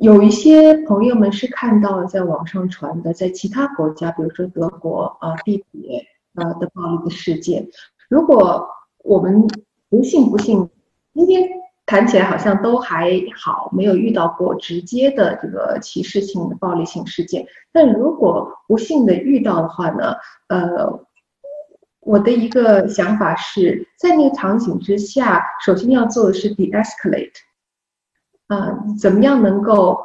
[0.00, 7.68] 有一些朋友们是看到了在网上传的，在其他国家，比如说德国啊、地铁啊的暴力的事件。
[8.08, 8.66] 如果
[9.04, 9.46] 我们
[9.90, 10.70] 不信不信，
[11.12, 11.46] 今天
[11.84, 17.46] 谈起来好像都还好，没有遇到过直接的这个歧视性的暴力性事件。
[17.70, 20.14] 但如果不幸的遇到的话呢，
[20.48, 21.04] 呃。
[22.04, 27.32] 我的一个想法是在那个场景之下，首先要做的是 de-escalate，
[28.46, 30.04] 啊，怎么样能够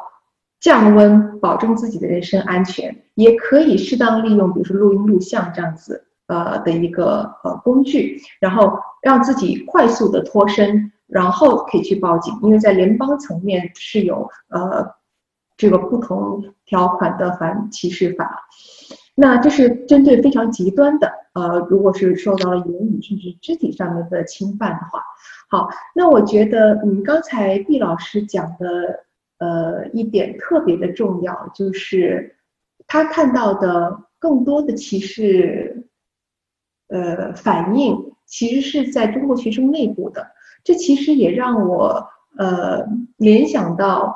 [0.60, 14.96] 降温，保证自己的人身安全，也可以适当利用，比如说录音录像这样子，呃的一个呃工具，然后让自己快速的脱身，然后可以去报警，因为在联邦层面是有呃
[15.58, 18.46] 这个不同条款的反歧视法。
[19.22, 25.04] 那这是针对非常极端的，呃，如果是受到了言语甚至肢体上面的侵犯的话，
[25.50, 29.04] 好，那我觉得，嗯，刚才毕老师讲的
[29.40, 32.38] 呃一点特别的重要，就是
[32.88, 35.90] 他看到的更多的歧视，
[36.88, 40.28] 呃反应其实是在中国学生内部的。
[40.64, 42.86] 这其实也让我呃
[43.18, 44.16] 联想到，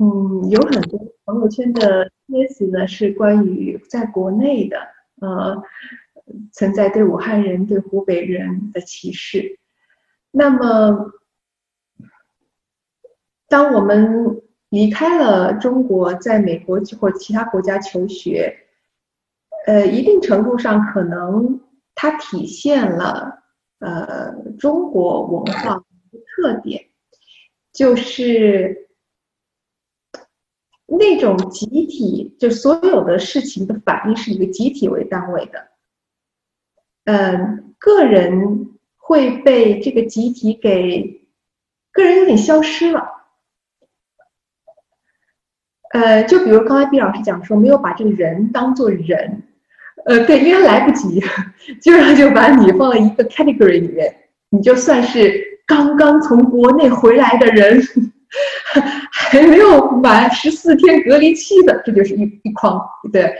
[0.00, 0.98] 嗯，有很多
[1.30, 4.76] 朋友圈的帖子呢是关于在国内的，
[5.20, 5.62] 呃，
[6.52, 9.58] 存在对武汉人、对湖北人的歧视。
[10.32, 11.12] 那么，
[13.48, 18.66] 当我们离开了中国，在美国或其他国家求学，
[19.66, 21.60] 呃，一定程度上可能
[21.94, 23.38] 它体现了。
[23.78, 26.84] 呃，中国文化的特点
[27.72, 28.89] 就是
[30.98, 35.68] 那种集体，就所有的事情的反应是一个集体为单位的。
[37.04, 41.26] 嗯，个人会被这个集体给，
[41.92, 43.08] 个人有点消失了。
[45.92, 49.42] 呃，就比如刚才毕老师讲说，没有把这个人当做人。
[50.06, 51.20] 呃，对，因为来不及，
[51.80, 54.14] 基本上就把你放在一个 category 里面，
[54.48, 57.82] 你就算是刚刚从国内回来的人，
[59.12, 62.80] 还没有满十四天隔离期的，这就是一一筐，
[63.12, 63.34] 对，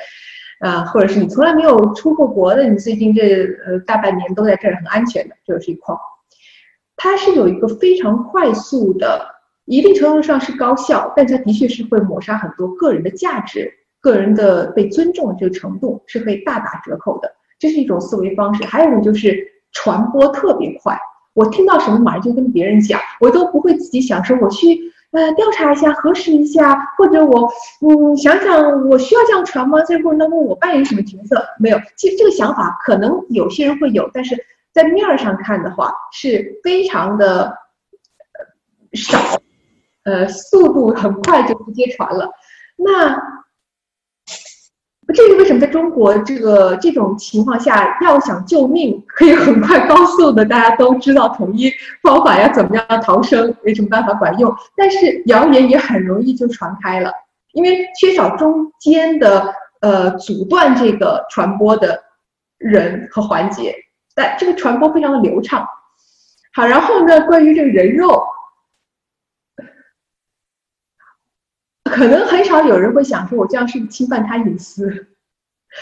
[0.61, 5.99] 啊，或者是你从来没有出过国的，你最近这呃大半年都在这儿很安全的，这就是一筐。
[6.97, 9.27] 它是有一个非常快速的，
[9.65, 13.73] 一定程度上是高效，但它的确是会抹杀很多个人的价值。
[14.03, 18.65] 个人的被尊重的这个程度是可以大打折扣的，这是一种思维方式。
[18.65, 20.99] 还有一种就是传播特别快，
[21.41, 24.79] 我听到什么马上就跟别人讲，我都不会自己想说我去
[25.13, 27.51] 呃调查一下、核实一下，或者我
[27.81, 29.81] 嗯想想我需要这样传吗？
[29.85, 31.43] 在过程当中我扮演什么角色？
[31.59, 34.37] 没有，其实这个想法可能有些人会有，但是
[34.75, 37.57] 在面儿上看的话是非常的
[38.93, 39.19] 少，
[40.05, 42.31] 呃，速度很快就直接传了。
[42.77, 43.41] 那。
[45.15, 54.55] 这个为什么在中国这个这种情况下，要想救命，可以很快高速的，大家都知道统一方法要怎么样逃生，没什么办法管用。
[54.77, 57.13] 但是谣言也很容易就传开了，
[57.53, 62.03] 因为缺少中间的呃阻断这个传播的
[62.59, 63.75] 人和环节，
[64.15, 65.67] 但这个传播非常的流畅。
[66.55, 68.23] 好，然后呢，关于这个人肉。
[71.91, 75.09] 可能很少有人会想说，我这样是不是侵犯他隐私？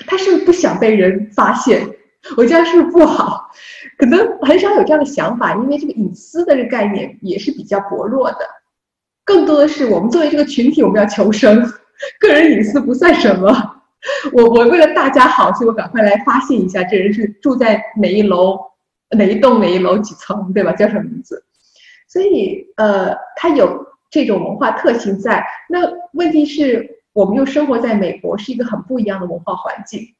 [0.07, 1.88] 他是不是不想被人发现？
[2.37, 3.51] 我这样是不是不好？
[3.97, 8.38] 可能很少有这样的想法，因为这个隐私的这个概念也是比较薄弱的。
[9.25, 11.62] 更多的是我们作为这个群体，我们要求生，
[12.21, 13.77] 个人隐私不算什么。
[14.33, 18.59] 我我为了大家好，所以我赶快来发现一下，这人是住在哪一楼、
[19.16, 20.73] 哪一栋、哪一楼几层，对吧？
[20.73, 21.44] 叫什么名字？
[22.09, 23.87] 所以，呃，他有。
[24.11, 25.81] 这种文化特性在，那
[26.12, 30.14] 问题是我们又生活在美国，是一个很不一样的文化环境。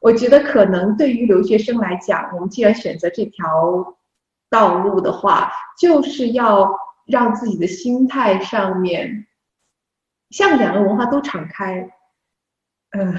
[0.00, 3.96] 我觉得可能对于留学生来讲，我们既然选择这条
[4.50, 6.70] 道路的话，就是要
[7.06, 9.26] 让自己的心态上面
[10.30, 11.88] 向两个文化都敞开，
[12.90, 13.16] 嗯，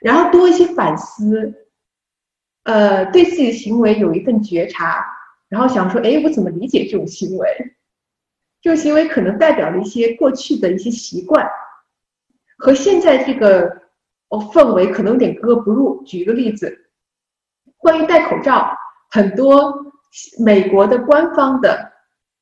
[0.00, 1.66] 然后多一些反思，
[2.62, 5.04] 呃，对自己的行为有一份觉察，
[5.48, 7.76] 然后想说，哎，我怎么理解这种行为？
[8.66, 11.48] 这个行为可能代表了一些过去的一些习惯，
[12.58, 13.62] 和现在这个
[14.28, 16.02] 哦氛围可能有点格格不入。
[16.02, 16.76] 举一个例子，
[17.76, 18.76] 关于戴口罩，
[19.12, 19.72] 很多
[20.44, 21.92] 美国的官方的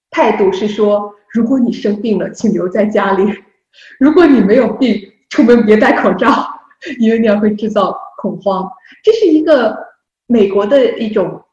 [0.09, 3.27] 态度是说，如果你生病了，请留在家里；
[4.01, 6.49] 如果你没有病，出门别戴口罩，
[7.01, 8.67] 因为那样会制造恐慌。
[9.03, 9.77] 这是一个
[10.27, 11.45] 美国的一种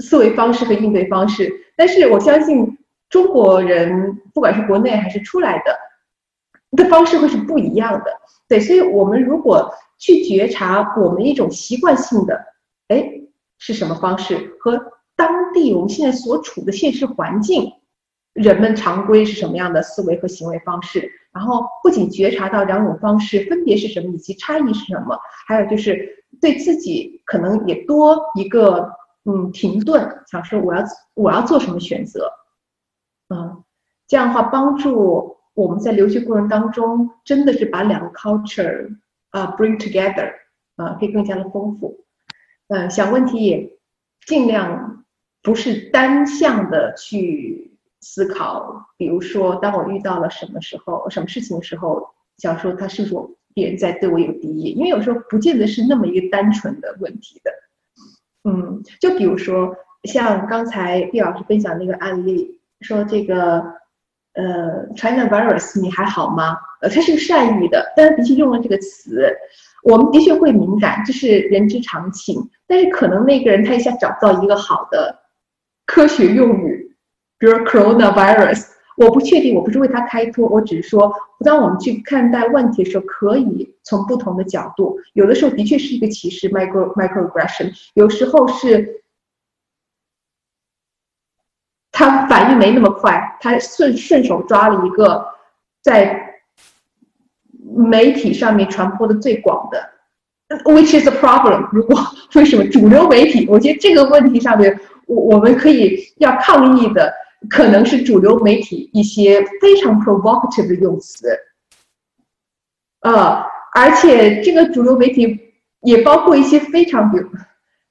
[0.00, 2.76] 思维方式和应对方式，但是我相信。
[3.08, 5.78] 中国人不管是国内还是出来的，
[6.72, 8.06] 的方式会是不一样的。
[8.48, 12.44] 对，所以我们如果去觉察我们一种习惯性的，
[12.88, 13.10] 哎，
[13.58, 14.80] 是什么方式，和
[15.16, 17.72] 当地我们现在所处的现实环境，
[18.32, 28.90] 人们常规是什么样的思维和行为方式，然后不仅觉察到两种方式分别是什么以及差异是什么，还有就是对自己可能也多一个
[29.24, 30.82] 嗯停顿，想说我要
[31.14, 32.30] 我要做什么选择。
[33.28, 33.62] 嗯，
[34.06, 38.96] 这样的话帮助我们在留学过程当中，真的是把两个 culture
[39.30, 40.32] 啊 bring together
[40.76, 42.06] 啊，可以更加的丰富。
[42.68, 43.78] 嗯，想问题也
[44.26, 45.04] 尽量
[45.42, 48.86] 不是单向的去思考。
[48.96, 52.08] 比如说，当我遇到了什么时候、什么事情的时候，
[52.38, 54.70] 想说他是否别人在对我有敌意？
[54.70, 57.50] 因为有时候不见得是那么一个单纯的问题的。
[58.44, 62.57] 嗯，就比如说像刚才毕老师分享那个案例。
[62.80, 63.62] 说这个
[64.34, 66.56] 呃，China virus，你还好吗？
[66.80, 69.36] 呃，他是善意的，但是的确用了这个词，
[69.82, 72.48] 我们的确会敏感，这是人之常情。
[72.68, 75.18] 但是可能那个人他一下找不到一个好的
[75.86, 76.96] 科学用语，
[77.36, 78.66] 比如 coronavirus，
[78.96, 81.12] 我不确定，我不是为他开脱，我只是说，
[81.44, 89.02] 当我们去看待问题的时候，可以从不同的角度，有的时候的确是一个歧视 micro microaggression，有时候是。
[91.98, 95.26] 他反应没那么快，他顺顺手抓了一个
[95.82, 96.38] 在
[97.74, 99.90] 媒体上面传播的最广的
[100.62, 101.68] ，which is a problem。
[101.74, 101.98] 如果
[102.36, 103.48] 为什么主流媒体？
[103.48, 104.78] 我觉得这个问题上面，
[105.08, 107.12] 我我们可以要抗议的，
[107.50, 111.36] 可能是主流媒体一些非常 provocative 的用词，
[113.00, 113.42] 呃，
[113.74, 117.28] 而且这个主流媒体也包括一些非常比如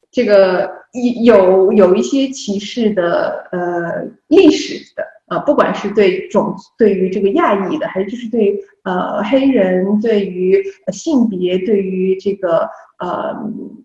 [0.09, 0.76] 这个。
[1.23, 12.69] 有有一些歧视的呃历史的啊，不管是对种对于这个亚裔的，还是就是对呃黑人，对于性别，对于这个
[12.99, 13.35] 呃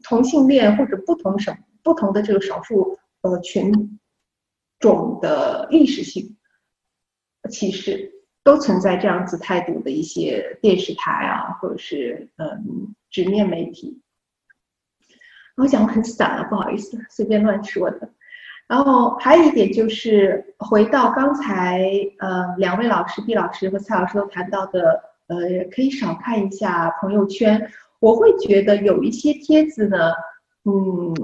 [0.02, 3.98] 同性恋或者不同什不同的这个少数呃群
[4.78, 6.36] 种的历史性
[7.50, 8.12] 歧视，
[8.44, 14.00] 都存在这样子态度的一些电视台啊，或者是嗯纸面媒体。
[15.56, 18.08] 我讲的很散了，不好意思，随便乱说的。
[18.68, 21.84] 然后还有一点就是，回到刚才
[22.20, 25.36] 呃两位老师毕老师和蔡老师都谈到的，呃，
[25.70, 27.70] 可以少看一下朋友圈。
[28.00, 30.12] 我会觉得有一些帖子呢，
[30.64, 31.14] 嗯，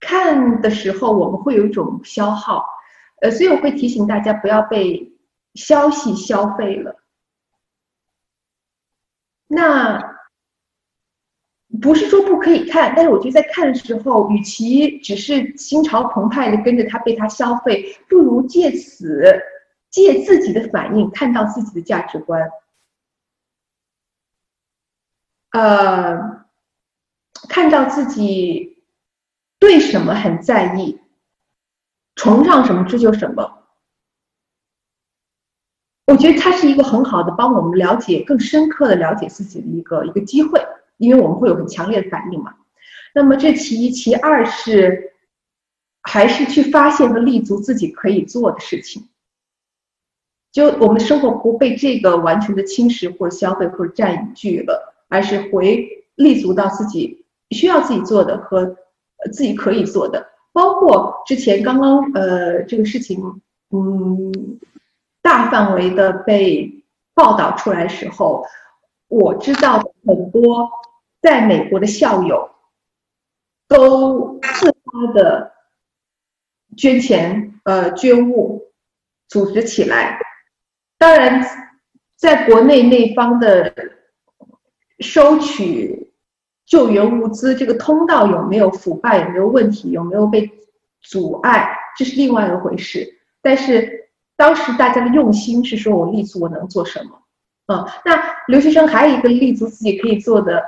[0.00, 2.64] 看的时候我们会有一种消耗，
[3.20, 5.12] 呃，所以我会提醒大家不要被
[5.54, 6.96] 消息消费了。
[9.48, 10.13] 那。
[11.84, 19.38] 不是说不可以看，但是我觉得在看的时候，与其只是心潮澎湃的跟着他被他消费，不如借此
[19.90, 22.40] 借自己的反应看到自己的价值观，
[25.50, 26.46] 呃，
[27.50, 28.82] 看到自己
[29.58, 30.98] 对什么很在意，
[32.14, 33.62] 崇尚什么追求什么。
[36.06, 40.66] 我觉得它是一个很好的帮我们了解更深刻的了解自己的一个一个机会。
[40.96, 42.54] 因为我们会有很强烈的反应嘛，
[43.14, 45.12] 那么这其一，其二是
[46.02, 49.08] 还是去发现和立足自己可以做的事情，
[50.52, 58.76] 就我们的生活不被这个完全的侵蚀或消费或者占据了，而是回立足到自己需要自己做的和
[59.32, 63.40] 自己可以做的，包括之前刚刚呃这个事情
[63.70, 64.60] 嗯
[65.22, 66.84] 大范围的被
[67.14, 68.44] 报道出来时候，
[69.08, 70.70] 我知道很多。
[71.24, 72.50] 在美国的校友
[73.66, 75.54] 都自发的
[76.76, 78.70] 捐钱，呃，捐物
[79.26, 80.20] 组织起来。
[80.98, 81.42] 当然，
[82.14, 83.74] 在国内那方的
[84.98, 86.12] 收取
[86.66, 90.50] 救援物资这个通道有没有腐败，有没有问题，有没有被
[91.00, 93.18] 阻碍，这是另外一回事。
[93.40, 97.18] 但是当时大家的用心是说我立足我能做什么，
[97.68, 100.62] 嗯，那留学生还有一个立足自己可以做的。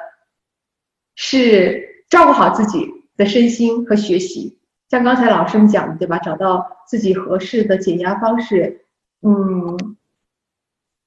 [1.16, 2.86] 是照顾好自己
[3.16, 4.58] 的身心和学习，
[4.88, 6.18] 像刚才老师们讲的，对吧？
[6.18, 8.84] 找到自己合适的减压方式。
[9.22, 9.96] 嗯，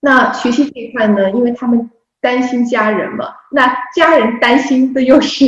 [0.01, 1.31] 那学习这一块呢？
[1.31, 1.89] 因为他们
[2.19, 5.45] 担心家人嘛，那家人担心的又是，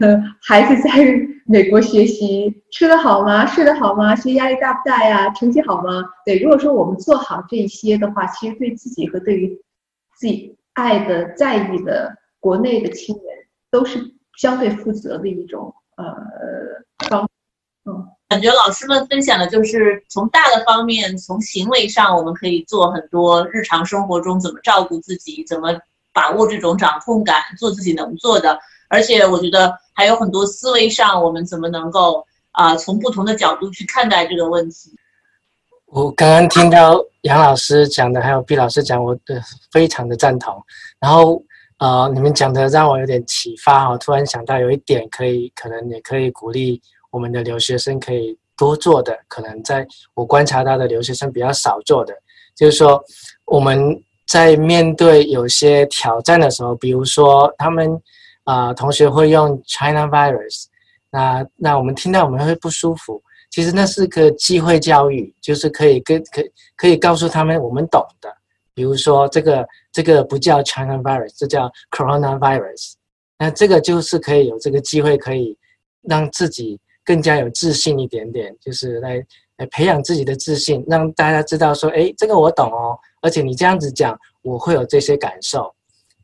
[0.00, 0.90] 呃，孩子在
[1.44, 3.46] 美国学习吃得好吗？
[3.46, 4.16] 睡得好吗？
[4.16, 5.30] 学习压力大不大呀？
[5.30, 6.02] 成绩好吗？
[6.24, 9.60] 对，如果说我们做好这些的话，其实对自己和对于
[10.16, 13.37] 自己爱的、在意的国内的亲人。
[13.70, 13.98] 都是
[14.36, 16.04] 相对负责的一种呃
[17.08, 17.28] 方，
[17.84, 25.78] 嗯，感觉老师们分享的就是从大的方面，从行为上我们可以做很多日常生活中怎么照顾自己，怎么
[26.12, 28.58] 把握这种掌控感，做自己能做的。
[28.88, 34.96] 而且我觉得还有很多思维上，我们怎么能够啊从不同的角度去看待这个问题。
[35.86, 40.64] 我刚刚听到杨老师讲的，还有毕老师讲，我的非常的赞同。
[41.00, 41.42] 然后。
[41.78, 43.96] 呃，你们讲的让我有点启发哦。
[43.98, 52.12] 突然想到有一点可以，可能也可以鼓励我们的留学生可以多做的，可能在我观察到的留学生比较少做的，
[52.56, 53.00] 就是说
[53.46, 57.88] 我们在面对有些挑战的时候，比如说他们
[58.42, 60.64] 啊同学会用 China virus，
[61.10, 66.42] 那那我们听到我们会不舒服，其实那是个机会教育，就是可以跟可
[66.76, 68.28] 可以告诉他们我们懂的。
[68.74, 69.66] 比如说，这个
[69.98, 72.92] 这个不叫 China virus，这叫 Corona virus。
[73.36, 75.58] 那这个就是可以有这个机会，可以
[76.02, 79.16] 让自己更加有自信一点点，就是来
[79.56, 85.74] 来，培养自己的自信，让大家知道说，哎，这个我懂哦，而且你这样子讲，我会有这些感受。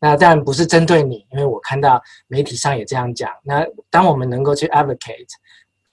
[0.00, 3.28] 那当然不是针对你，因为我看到媒体上也这样讲。
[3.42, 5.26] 那当我们能够去 advocate，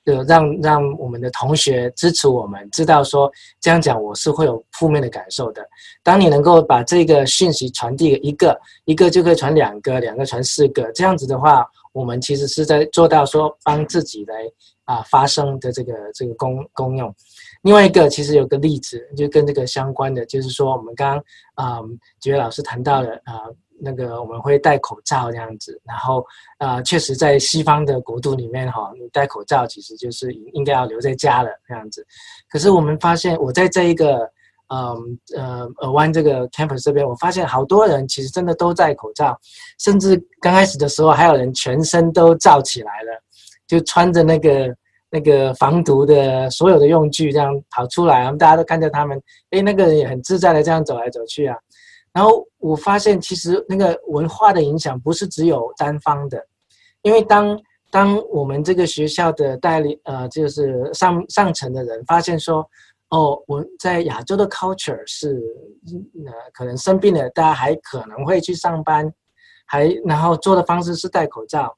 [0.05, 5.61] 呃，让让我们的同学支持我们，知道说这样讲我是会有负面的感受的。
[6.01, 14.35] 当你能够把这个讯息传递一个，一个就可以传两个，两个传四个，这样子的话，我们其实是在做到说帮自己来
[14.85, 17.13] 啊发声的这个这个功功用。
[17.61, 21.23] 另外一个其实有个例子，就跟这个相关的，就是说我们刚刚
[21.53, 21.79] 啊
[22.19, 23.45] 几位老师谈到的啊。
[23.83, 26.23] 那个我们会戴口罩这样子，然后
[26.59, 32.05] 呃，确实在西方的国度里面哈，你戴口罩其实就是应该要留在家了这样子。
[32.47, 34.29] 可是我们发现，我在这一个
[34.67, 39.35] 嗯呃尔湾这个 campus 这边，我发现好多人其实真的都戴口罩，
[39.79, 43.19] 甚至刚开始的时候还有人全身都罩起来了，
[43.67, 44.75] 就穿着那个
[45.09, 51.57] 那个防毒的所有的用具这样跑出来，我们大家都看着他们，哎，那个人也很自在的这样走来走去啊。
[52.13, 56.45] 然后我发现，其实那个文化的影响不是只有单方的，
[57.03, 57.57] 因为当
[57.89, 62.69] 当我们这个学校的代理呃，就是上上层的人发现说，
[63.09, 65.41] 哦，我在亚洲的 culture 是
[66.25, 69.09] 呃，可能生病了，大家还可能会去上班，
[69.65, 71.75] 还然后做的方式是戴口罩。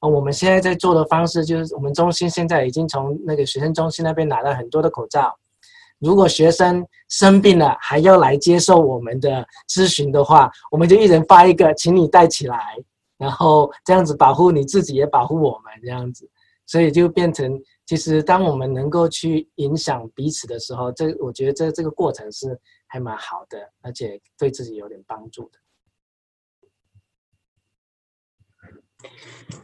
[0.00, 5.36] 哦，我们现在在做的方式就是，我们中心现在已经从那个学生中心那边拿了很多的口罩。
[6.02, 12.76] 如果学生生病了还要来接受我们的咨询的话，我们就一人发一个，请你带起来，
[13.16, 16.28] 然后这样子保护你自己，也保护我们这样子，
[16.66, 25.58] 所以就变成，其实当我们能够去影响彼此的时候，这我觉得这这个过程是还蛮好的，而且对自己有点帮助的。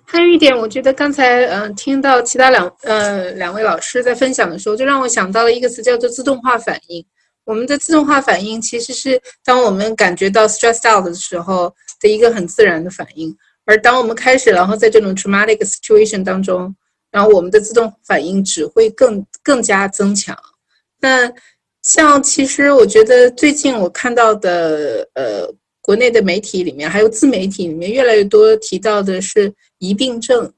[0.04, 7.04] 还有一点，我觉得刚才嗯听到其他两呃两位老师在分享的时候，就让我想到了一个词，叫做自动化反应。
[7.44, 13.36] 我们的自动化反应其实是当我们感觉到 stressed out 的时候的一个很自然的反应，
[13.66, 16.74] 而当我们开始然后在这种 traumatic situation 当中，
[17.10, 20.36] 然后我们的自动反应只会更更加增强。
[21.00, 21.30] 那
[21.82, 25.54] 像其实我觉得最近我看到的呃。
[25.88, 30.52] 国内的媒体里面，还有自媒体里面，越来越多提到的是疑病症，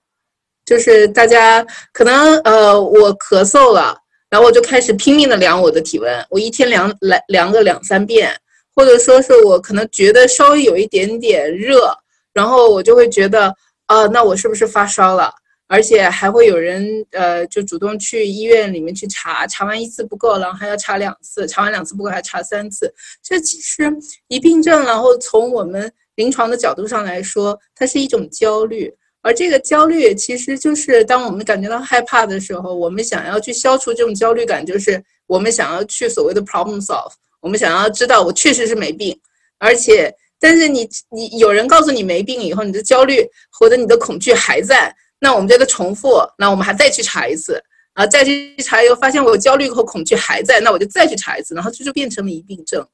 [0.64, 3.96] 就是大家可能呃，我咳嗽了，
[4.28, 8.36] 然后我就开始拼命的量我的体温，我一天量来量个两三遍，
[8.74, 11.96] 或者说是我可能觉得稍微有一点点热，
[12.32, 13.54] 然后我就会觉得
[13.86, 15.32] 啊，那我是不是发烧了？
[15.72, 22.92] 而且还会有人，呃，就主动去医院里面去查，查完一次不够，然后还要查两次，查完两次不够还查三次。
[23.22, 23.84] 这其实
[24.26, 28.92] 疑病症，然后从我们临床的角度上来说，它是一种焦虑，
[29.22, 39.16] 而这个焦虑其实就是当我们感觉到害怕的时候，我们想要去消除这种焦虑感，就是我们想要去所谓的 problem solve，我们想要知道我确实是没病，
[39.60, 44.92] 而且但是你你有人告诉你没病以后，你的焦虑或者你的恐惧还在。
[45.20, 47.62] 那我们这个重复，那我们还再去查一次
[47.92, 52.84] 啊，再去查又发现我焦虑和恐惧还在，那我就再去查一次，然后这就变成了疑病症。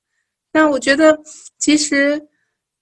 [0.53, 1.17] 那我觉得
[1.59, 2.21] 其实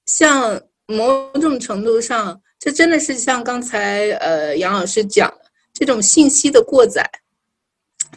[0.06, 5.40] 像某种程度上，这真的是像刚才呃杨老师讲的
[5.72, 7.08] 这种信息的过载。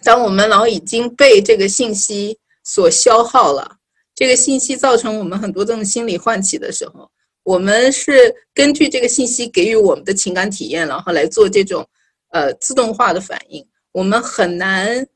[0.04, 3.78] 当我们老已经被这个信息所消耗了，
[4.16, 7.10] 这个信息造成我们很多这种心理唤起的时候。
[7.48, 8.12] 我们是
[8.54, 11.88] 根据这个信息给予我们的情感体验，然后来做这种
[12.32, 13.66] 呃自动化的反应。
[13.94, 15.08] 我们很难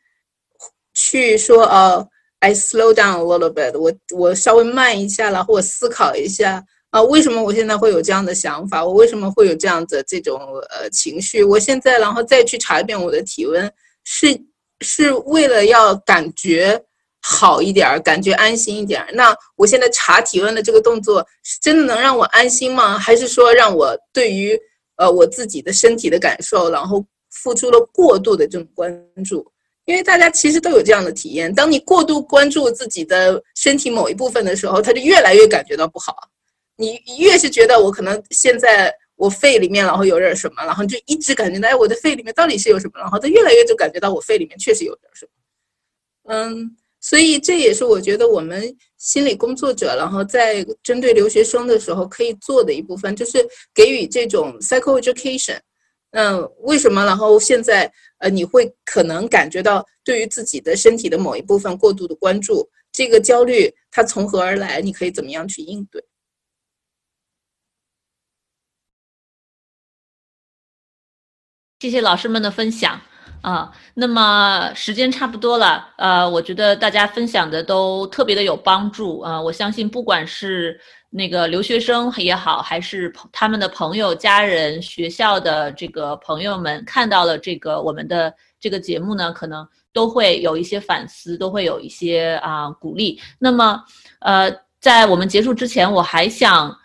[0.93, 2.07] 去说哦
[2.39, 8.86] ，I slow down a little bit，我我稍微慢一下，然后我思考一下啊，为什么我现在会有这样的想法？
[8.86, 11.43] 我为什么会有这样的这种呃情绪？
[11.43, 13.69] 我现在然后再去查一遍我的体温，
[14.05, 14.27] 是
[14.79, 16.82] 是为了要感觉。
[17.22, 19.07] 好一点儿，感觉安心一点儿。
[19.13, 22.97] 那我现在查体温的这个动作，是真的能让我安心吗？
[22.97, 24.59] 还是说让我对于
[24.97, 28.91] 呃我自己的身体的感受，然后付出了过度的这种关
[29.24, 29.45] 注？
[29.86, 36.15] 因为大家其实都有这样的体验，当你过度关注自己的身体某一部分的时候，他就越来越感觉到不好。
[36.76, 46.78] 你越是觉得我可能现在我肺里面然后有点什么，然后就一直感觉到哎我的肺里面到底是有什么，然后他越来越就感觉到我肺里面确实有点什么，嗯。
[47.02, 53.43] 所以这也是我觉得我们心理工作者，然后在针对留学生的时候可以做的一部分，就是
[53.74, 55.60] 给予这种 psycho education。
[56.12, 57.04] 嗯，为什么？
[57.06, 64.80] 然后现在呃，你会可能感觉到对于自己的身体的某一部分过度的关注，这个焦虑它从何而来？
[64.82, 66.04] 你可以怎么样去应对？
[71.80, 73.02] 谢谢老师们的分享。
[73.41, 80.79] 啊，那么时间差不多了，呃，我觉得大家分享的都特别的有帮助啊，我相信不管是
[81.09, 93.19] 那个留学生也好，还是他们的朋友、家人、学校的这个朋友们看到了这个我们的这个节目呢，可能都会有一些反思，都会有一些啊鼓励。
[93.39, 93.83] 那么，
[94.19, 96.77] 呃，在我们结束之前，我还想。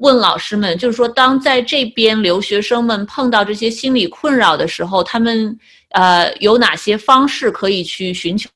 [0.00, 5.56] 问老师们，就是说，当在这边留学生们碰到这些心理困扰的时候，他们
[5.94, 8.48] 呃有哪些方式可以去寻求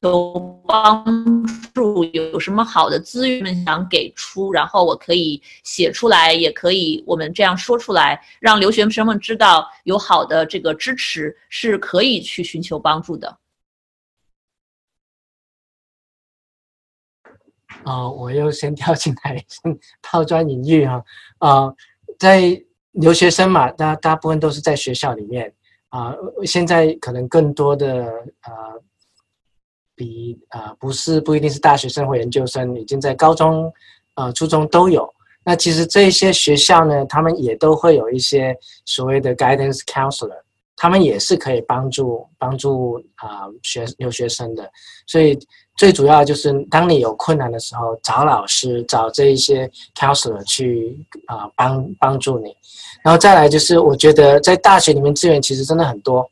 [0.66, 1.05] 帮
[1.72, 2.03] 助？
[2.07, 4.53] 有什么好的资源想给出？
[4.53, 13.39] 然后我可以写出来，也可以我们这样说出来，让留学生们知道有好的这个支持是可以去寻求帮助的。
[17.84, 19.45] 啊，我又先跳进来，
[20.03, 21.05] 抛砖引玉哈。
[21.39, 21.72] 啊，
[22.18, 22.61] 在
[22.91, 25.55] 留学生嘛，大大部分都是在学校里面
[25.89, 26.14] 啊。
[26.45, 28.07] 现在可能更多的
[28.41, 28.74] 啊，
[29.95, 33.72] 比啊不是不一定是大学生或研究生，已经在高中、
[34.14, 35.09] 啊初中都有。
[35.45, 40.39] 那其实这些学校呢，他们也都会有一些所谓的 guidance counselor，
[40.79, 44.70] 他们也是可以帮助帮助啊学留学生的，
[45.07, 45.39] 所以。
[45.79, 52.53] 最主要就是，当你有困难的时候，找老师，找这一些 counselor 去啊帮帮助你。
[53.05, 56.29] 然后再来就是，我觉得在大学里面资源其实真的很多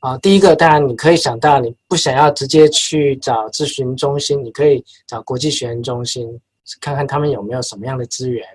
[0.00, 0.18] 啊。
[0.18, 6.38] 第一个，当然你可以想到，你不想要直接去找咨询中心，你可以找国际学生中心，
[6.78, 8.46] 看看他们有没有什么样的资源。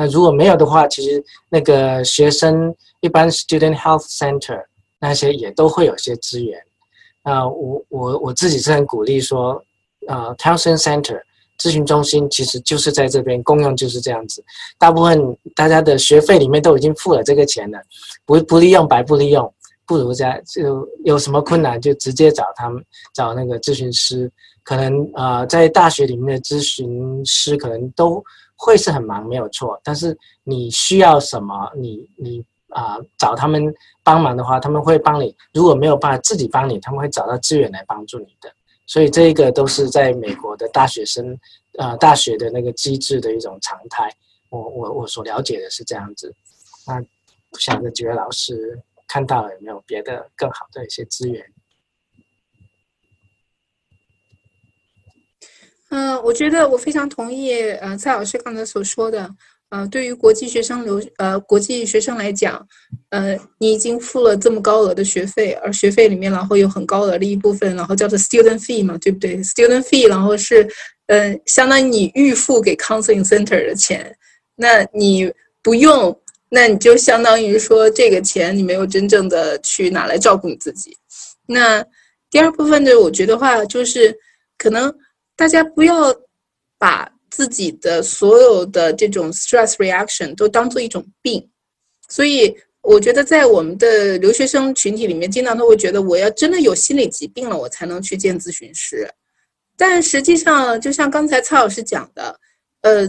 [0.00, 4.64] 那如果没有的话，其实那个学生一般 student health center
[4.98, 6.58] 那些也都会有些资源。
[7.22, 9.62] 那我我我自己是很鼓励说。
[10.08, 11.20] 呃 t o w n s e n Center
[11.58, 14.42] 咨询中心其实就是在这边，公用就是这样子。
[14.78, 17.78] 大部分大家的学费里面都已经付了这个钱了，
[18.24, 19.54] 不不利用白不利用，
[19.86, 22.82] 不如在就有什么困难就直接找他们，
[23.12, 24.28] 找那个咨询师。
[24.62, 28.24] 可能呃在大学里面的咨询师可能都
[28.62, 29.80] 会是很忙，没有错。
[29.82, 35.34] 但是你需要什么，你你啊找他们帮忙的话，他们会帮你。
[35.54, 38.52] 如果没有办法自己帮你，他们会找到资源来帮助你的。
[38.86, 41.38] 所以这一个都是在美国的大学生，
[41.78, 44.14] 呃，大学的那个机制的一种常态。
[44.50, 46.34] 我我我所了解的是这样子。
[46.86, 47.00] 那
[47.50, 51.42] 不晓得几位老师看到有没有别的更好的一些资源？
[55.90, 59.30] 嗯，我觉得我非常同意，呃，蔡老师刚才所说的。
[59.70, 62.66] 呃，对于国际学生留呃国际学生来讲，
[63.10, 70.68] 呃，你已经付了这么高额的学费，而学费里面然后有很高额的一部分，然后叫做 student fee 嘛，对不对？student fee，然后是
[71.06, 74.12] 呃相当于你预付给 counseling center 的钱，
[74.56, 75.32] 那你
[75.62, 80.96] 不用，那你就相当于说这个钱你没有真正的去拿来照顾你自己。
[81.46, 81.84] 那
[82.28, 84.12] 第二部分的，我觉得话就是
[84.58, 84.92] 可能
[85.40, 85.94] 大家不要
[86.78, 87.10] 把。
[87.32, 91.48] 自己的所有的这种 stress reaction 都当做一种病，
[92.08, 99.08] 所以我觉得在我们的留学生群体里面，经常都会觉得我要真的有心理疾病了，我才能去见咨询师。
[99.76, 102.36] 但实际上，就像刚才蔡老师讲的，
[102.80, 103.06] 呃，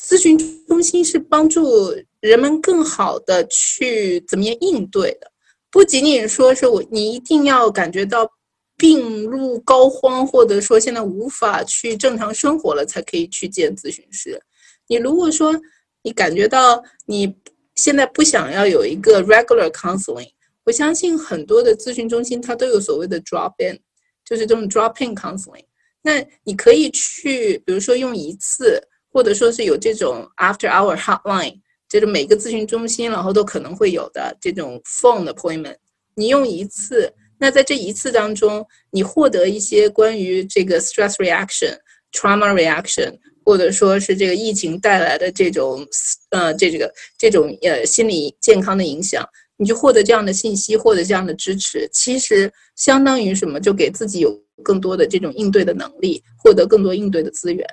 [0.00, 5.30] 咨询中心是帮助人们更好的去怎么样应对的，
[5.72, 8.30] 不仅仅说是我你一定要感觉到。
[8.76, 14.38] 病入膏肓，或者说现在无法去正常生活了，才可以去见咨询师。
[14.86, 15.58] 你如果说
[16.02, 17.34] 你感觉到你
[17.74, 20.30] 现在不想要有一个 regular counseling，
[20.64, 23.78] 我相信很多的咨询中心它都有所谓的 drop in，
[24.24, 25.64] 就是这种 drop in counseling。
[26.02, 31.58] 那你可以去，比如说用一次，或者说是有这种 after hour hotline，
[31.88, 35.76] 就是每个咨询中心然后都可能会有的这种 phone appointment，
[36.14, 37.10] 你用一次。
[37.38, 41.76] 那在这一次当中，你获得一些关于这个 stress reaction、
[42.12, 45.86] trauma reaction，或者说是这个疫情带来的这种
[46.30, 53.60] 呃这这个这种呃心理健康的影响，你就获得这样的信息，获得这样的支持，其实相当于什么？
[53.60, 57.66] 就给自己有更多的这种应对的能力，获得更多应对的资源。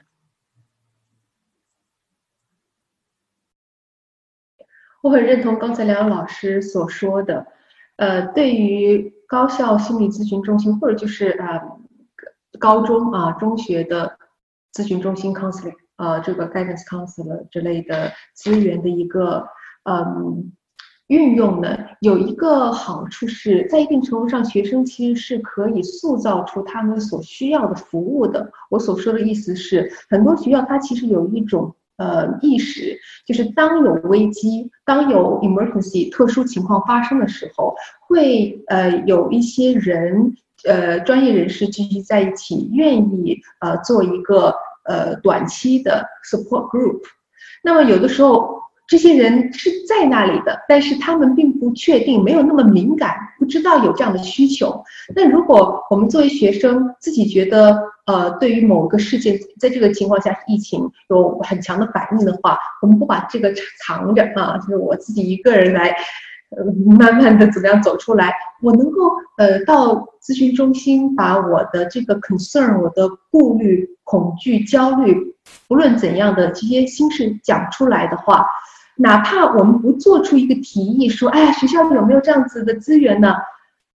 [5.01, 7.45] 我很认同刚才梁老师所说的，
[7.97, 9.13] 呃，对于。
[9.25, 11.59] 高校心理咨询中心，或者就是呃
[12.59, 14.15] 高中啊中学的
[14.71, 19.47] 咨询中心 counselor，呃这个 guidance counselor 之类的资源的一个
[19.89, 20.51] 嗯
[21.07, 28.51] 运用呢，有一个好处是在一定程度上，学生其实是可以塑造出他们所需要的服务的。
[28.69, 31.75] 我所说的意思是，很多学校它其实有一种。
[31.97, 37.75] 呃，意识就是当有危机、当有 emergency 特殊情况发生的时候，
[38.07, 40.35] 会呃有一些人
[40.65, 47.01] 呃专业人士聚集在一起，愿意呃做一个呃短期的 support group。
[47.63, 54.83] 那么有的时候这些人是在那里的，但是他们并不确定，没有那么敏感，不知道有这样的需求。
[55.15, 63.53] 那如果我们作为学生自己觉得呃对于某个事件，在这个情况下疫情有很强的反应的话，我们不把这个
[63.85, 65.95] 藏着啊，就是我自己一个人来。
[66.55, 68.31] 呃，慢慢的怎么样走出来？
[68.61, 75.35] 我能够呃到咨询中心，把我的这个 concern、我的顾虑、恐惧、焦虑，
[75.67, 78.45] 不论怎样的这些心事讲出来的话，
[78.97, 83.33] 哪怕我们不做出一个提议，说，哎呀，学校有没有这样子的资源呢？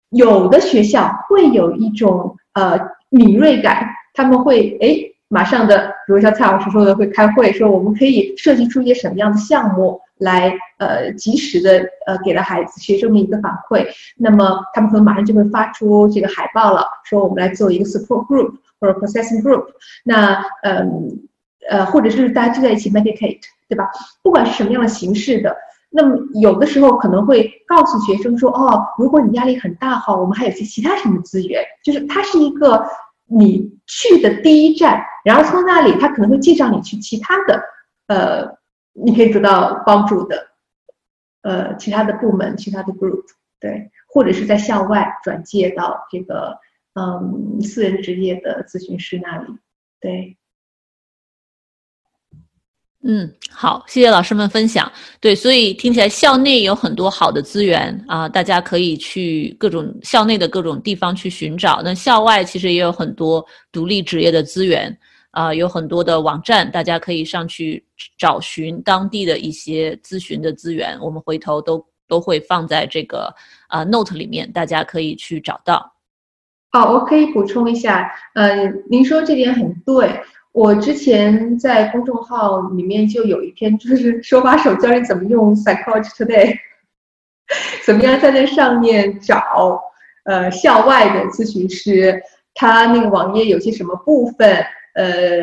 [0.08, 2.80] 有的学校会有一种呃
[3.10, 4.96] 敏锐感，他们会哎
[5.28, 10.00] 马上的，比如像蔡老师说的，会开会说，我们可以设计出一些什么样的项目。
[10.18, 13.86] 来，呃，及时的，呃，给了孩子、学生们一个反馈，
[14.16, 19.66] 那么他们可能马上就会发出这个海报了，说我们来做一个 support group 或者 processing group，
[20.04, 21.20] 那，嗯，
[21.68, 23.90] 呃，或者是大家聚在一起 meditate，对吧？
[24.22, 25.54] 不管是什么样的形式的，
[25.96, 32.86] 那么有的时候可能会告诉学生说，哦，如果你压力很大哈，我们还有些其他什么资源，就是它是一个
[33.24, 37.62] 你去的第一站，然后从那里他可能会介绍你去其他的，
[38.08, 38.56] 呃。
[38.98, 40.46] 你可以得到帮助的，
[41.42, 43.24] 呃，其他的部门、其他的 group，
[43.60, 46.56] 对，或者是在校外转介到这个
[46.94, 49.48] 嗯私人职业的咨询师那里，
[50.00, 50.38] 对。
[53.06, 54.90] 嗯，好，谢谢老师们分享。
[55.20, 61.80] 对，所以听起来校内有很多好的资源啊，大家可以去各种校内的各种地方去寻找。
[61.84, 64.96] 那校外其实也有很多独立职业的资源。
[65.32, 67.84] 啊，有很多的网站，大家可以上去
[68.16, 70.98] 找寻当地的一些咨询的资源。
[70.98, 73.30] 我们回头都都会放在这个
[73.68, 75.92] 啊 note 里面，大家可以去找到。
[76.70, 80.08] 好，我可以补充一下，呃，您说这点很对。
[80.56, 86.56] 我之前在公众号里面就有一篇，就是 手把手教你怎么用 Psychology Today，
[87.84, 89.82] 怎么样在那上面找
[90.24, 92.22] 呃校外的咨询师，
[92.54, 94.64] 他那个网页有些什么部分。
[94.94, 95.42] 呃，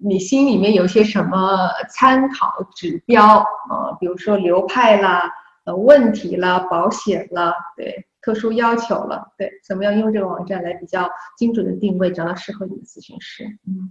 [0.00, 3.90] 你心里面有些什么参考指标啊？
[3.98, 5.28] 比如说流派啦、
[5.64, 13.44] 呃问题了、保险了，对，特殊要求了，对，怎么样用这个网站来比较精准的定位，找到适合你的咨询师？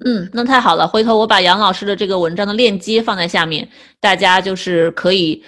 [0.05, 3.67] 嗯，那太好了，回头我把杨老师的这个文章的链接放在下面，
[3.99, 5.43] 大家就是可以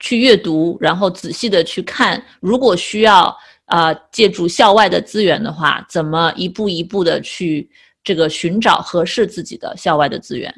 [0.00, 7.70] 去阅读，然后仔细的去看，如果需要啊借助校外的资源的话，怎么一步一步的去。
[8.04, 10.52] 这个寻找合适自己的校外的资源。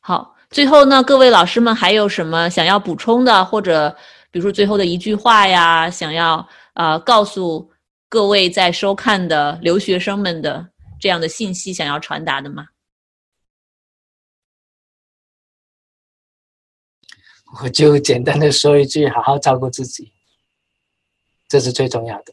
[0.00, 3.90] 好，最后呢，各位老师们还有什么想要补充的，或者
[4.30, 7.68] 比如说最后的一句话呀，想要啊告诉
[8.08, 10.64] 各位在收看的留学生们的
[11.00, 12.68] 这样的信息，想要传达的吗？
[17.60, 20.12] 我就简单的说一句：好好照顾自己，
[21.48, 22.32] 这是最重要的。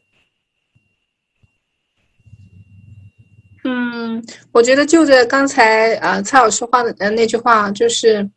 [3.64, 8.28] 嗯，我觉得就着刚才啊蔡老师话的那句话，就是，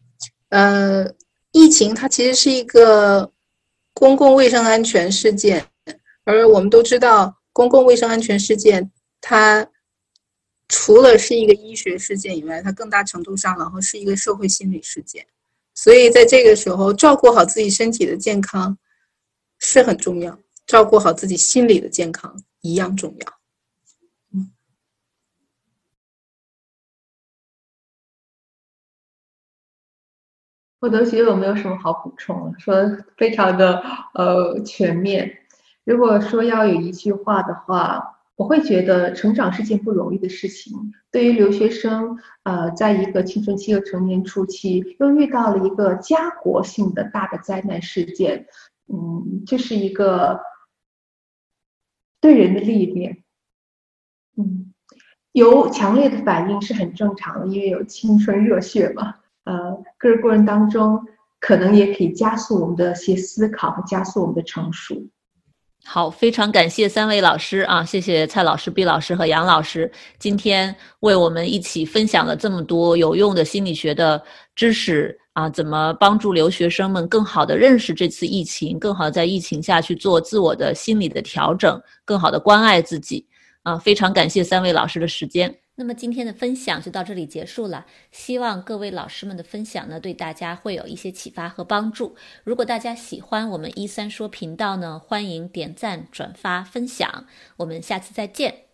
[0.50, 1.10] 呃，
[1.52, 3.32] 疫情它其实是一个
[3.94, 5.66] 公共卫生安全事件，
[6.24, 9.66] 而我们都知道，公共卫生安全事件它
[10.68, 15.26] 除了是一个医学事件以外，它更大程度上然后是一个社会心理事件，
[15.74, 18.76] 所以在这个时候照顾好自己身体的健康
[19.58, 23.43] 是很重要，照顾好自己心理的健康一样重要。
[30.84, 32.74] 我都觉得我没有什么好补充了，说
[33.16, 33.82] 非常的
[34.12, 35.38] 呃全面。
[35.82, 40.92] 如果说要有一句话的话，我会觉得成长是件不容易的事情。
[41.10, 48.46] 对于留学生，呃，在一个青春期和成年初期，又遇到了一个家国性的大的灾难事件，
[48.92, 50.42] 嗯，这是一个
[52.20, 53.24] 对人的历练。
[54.36, 54.74] 嗯，
[55.32, 59.14] 有强烈的反应是很正常的，因为有青春热血嘛。
[59.44, 61.00] 呃，个人过程当中，
[61.40, 64.96] 可能也可以加速我们的一些思考和加速我们的成熟。
[65.86, 74.22] 好，非常感谢三位老师啊，谢谢蔡老师、毕老师和杨老师，今天为我们一起分享了这么多有用的心理学的
[74.54, 83.26] 知识啊，怎么帮助留学生们更好的认识这次疫情，更好在疫情下去做自我的心理的调整，更好的关爱自己
[83.62, 85.54] 啊，非常感谢三位老师的时间。
[85.76, 92.14] 那么今天的分享就到这里结束了，希望各位老师们的分享呢，对大家会有一些启发和帮助。
[92.44, 97.26] 如果大家喜欢我们一三说频道呢，欢迎点赞、转发、分享。
[97.56, 98.73] 我们下次再见。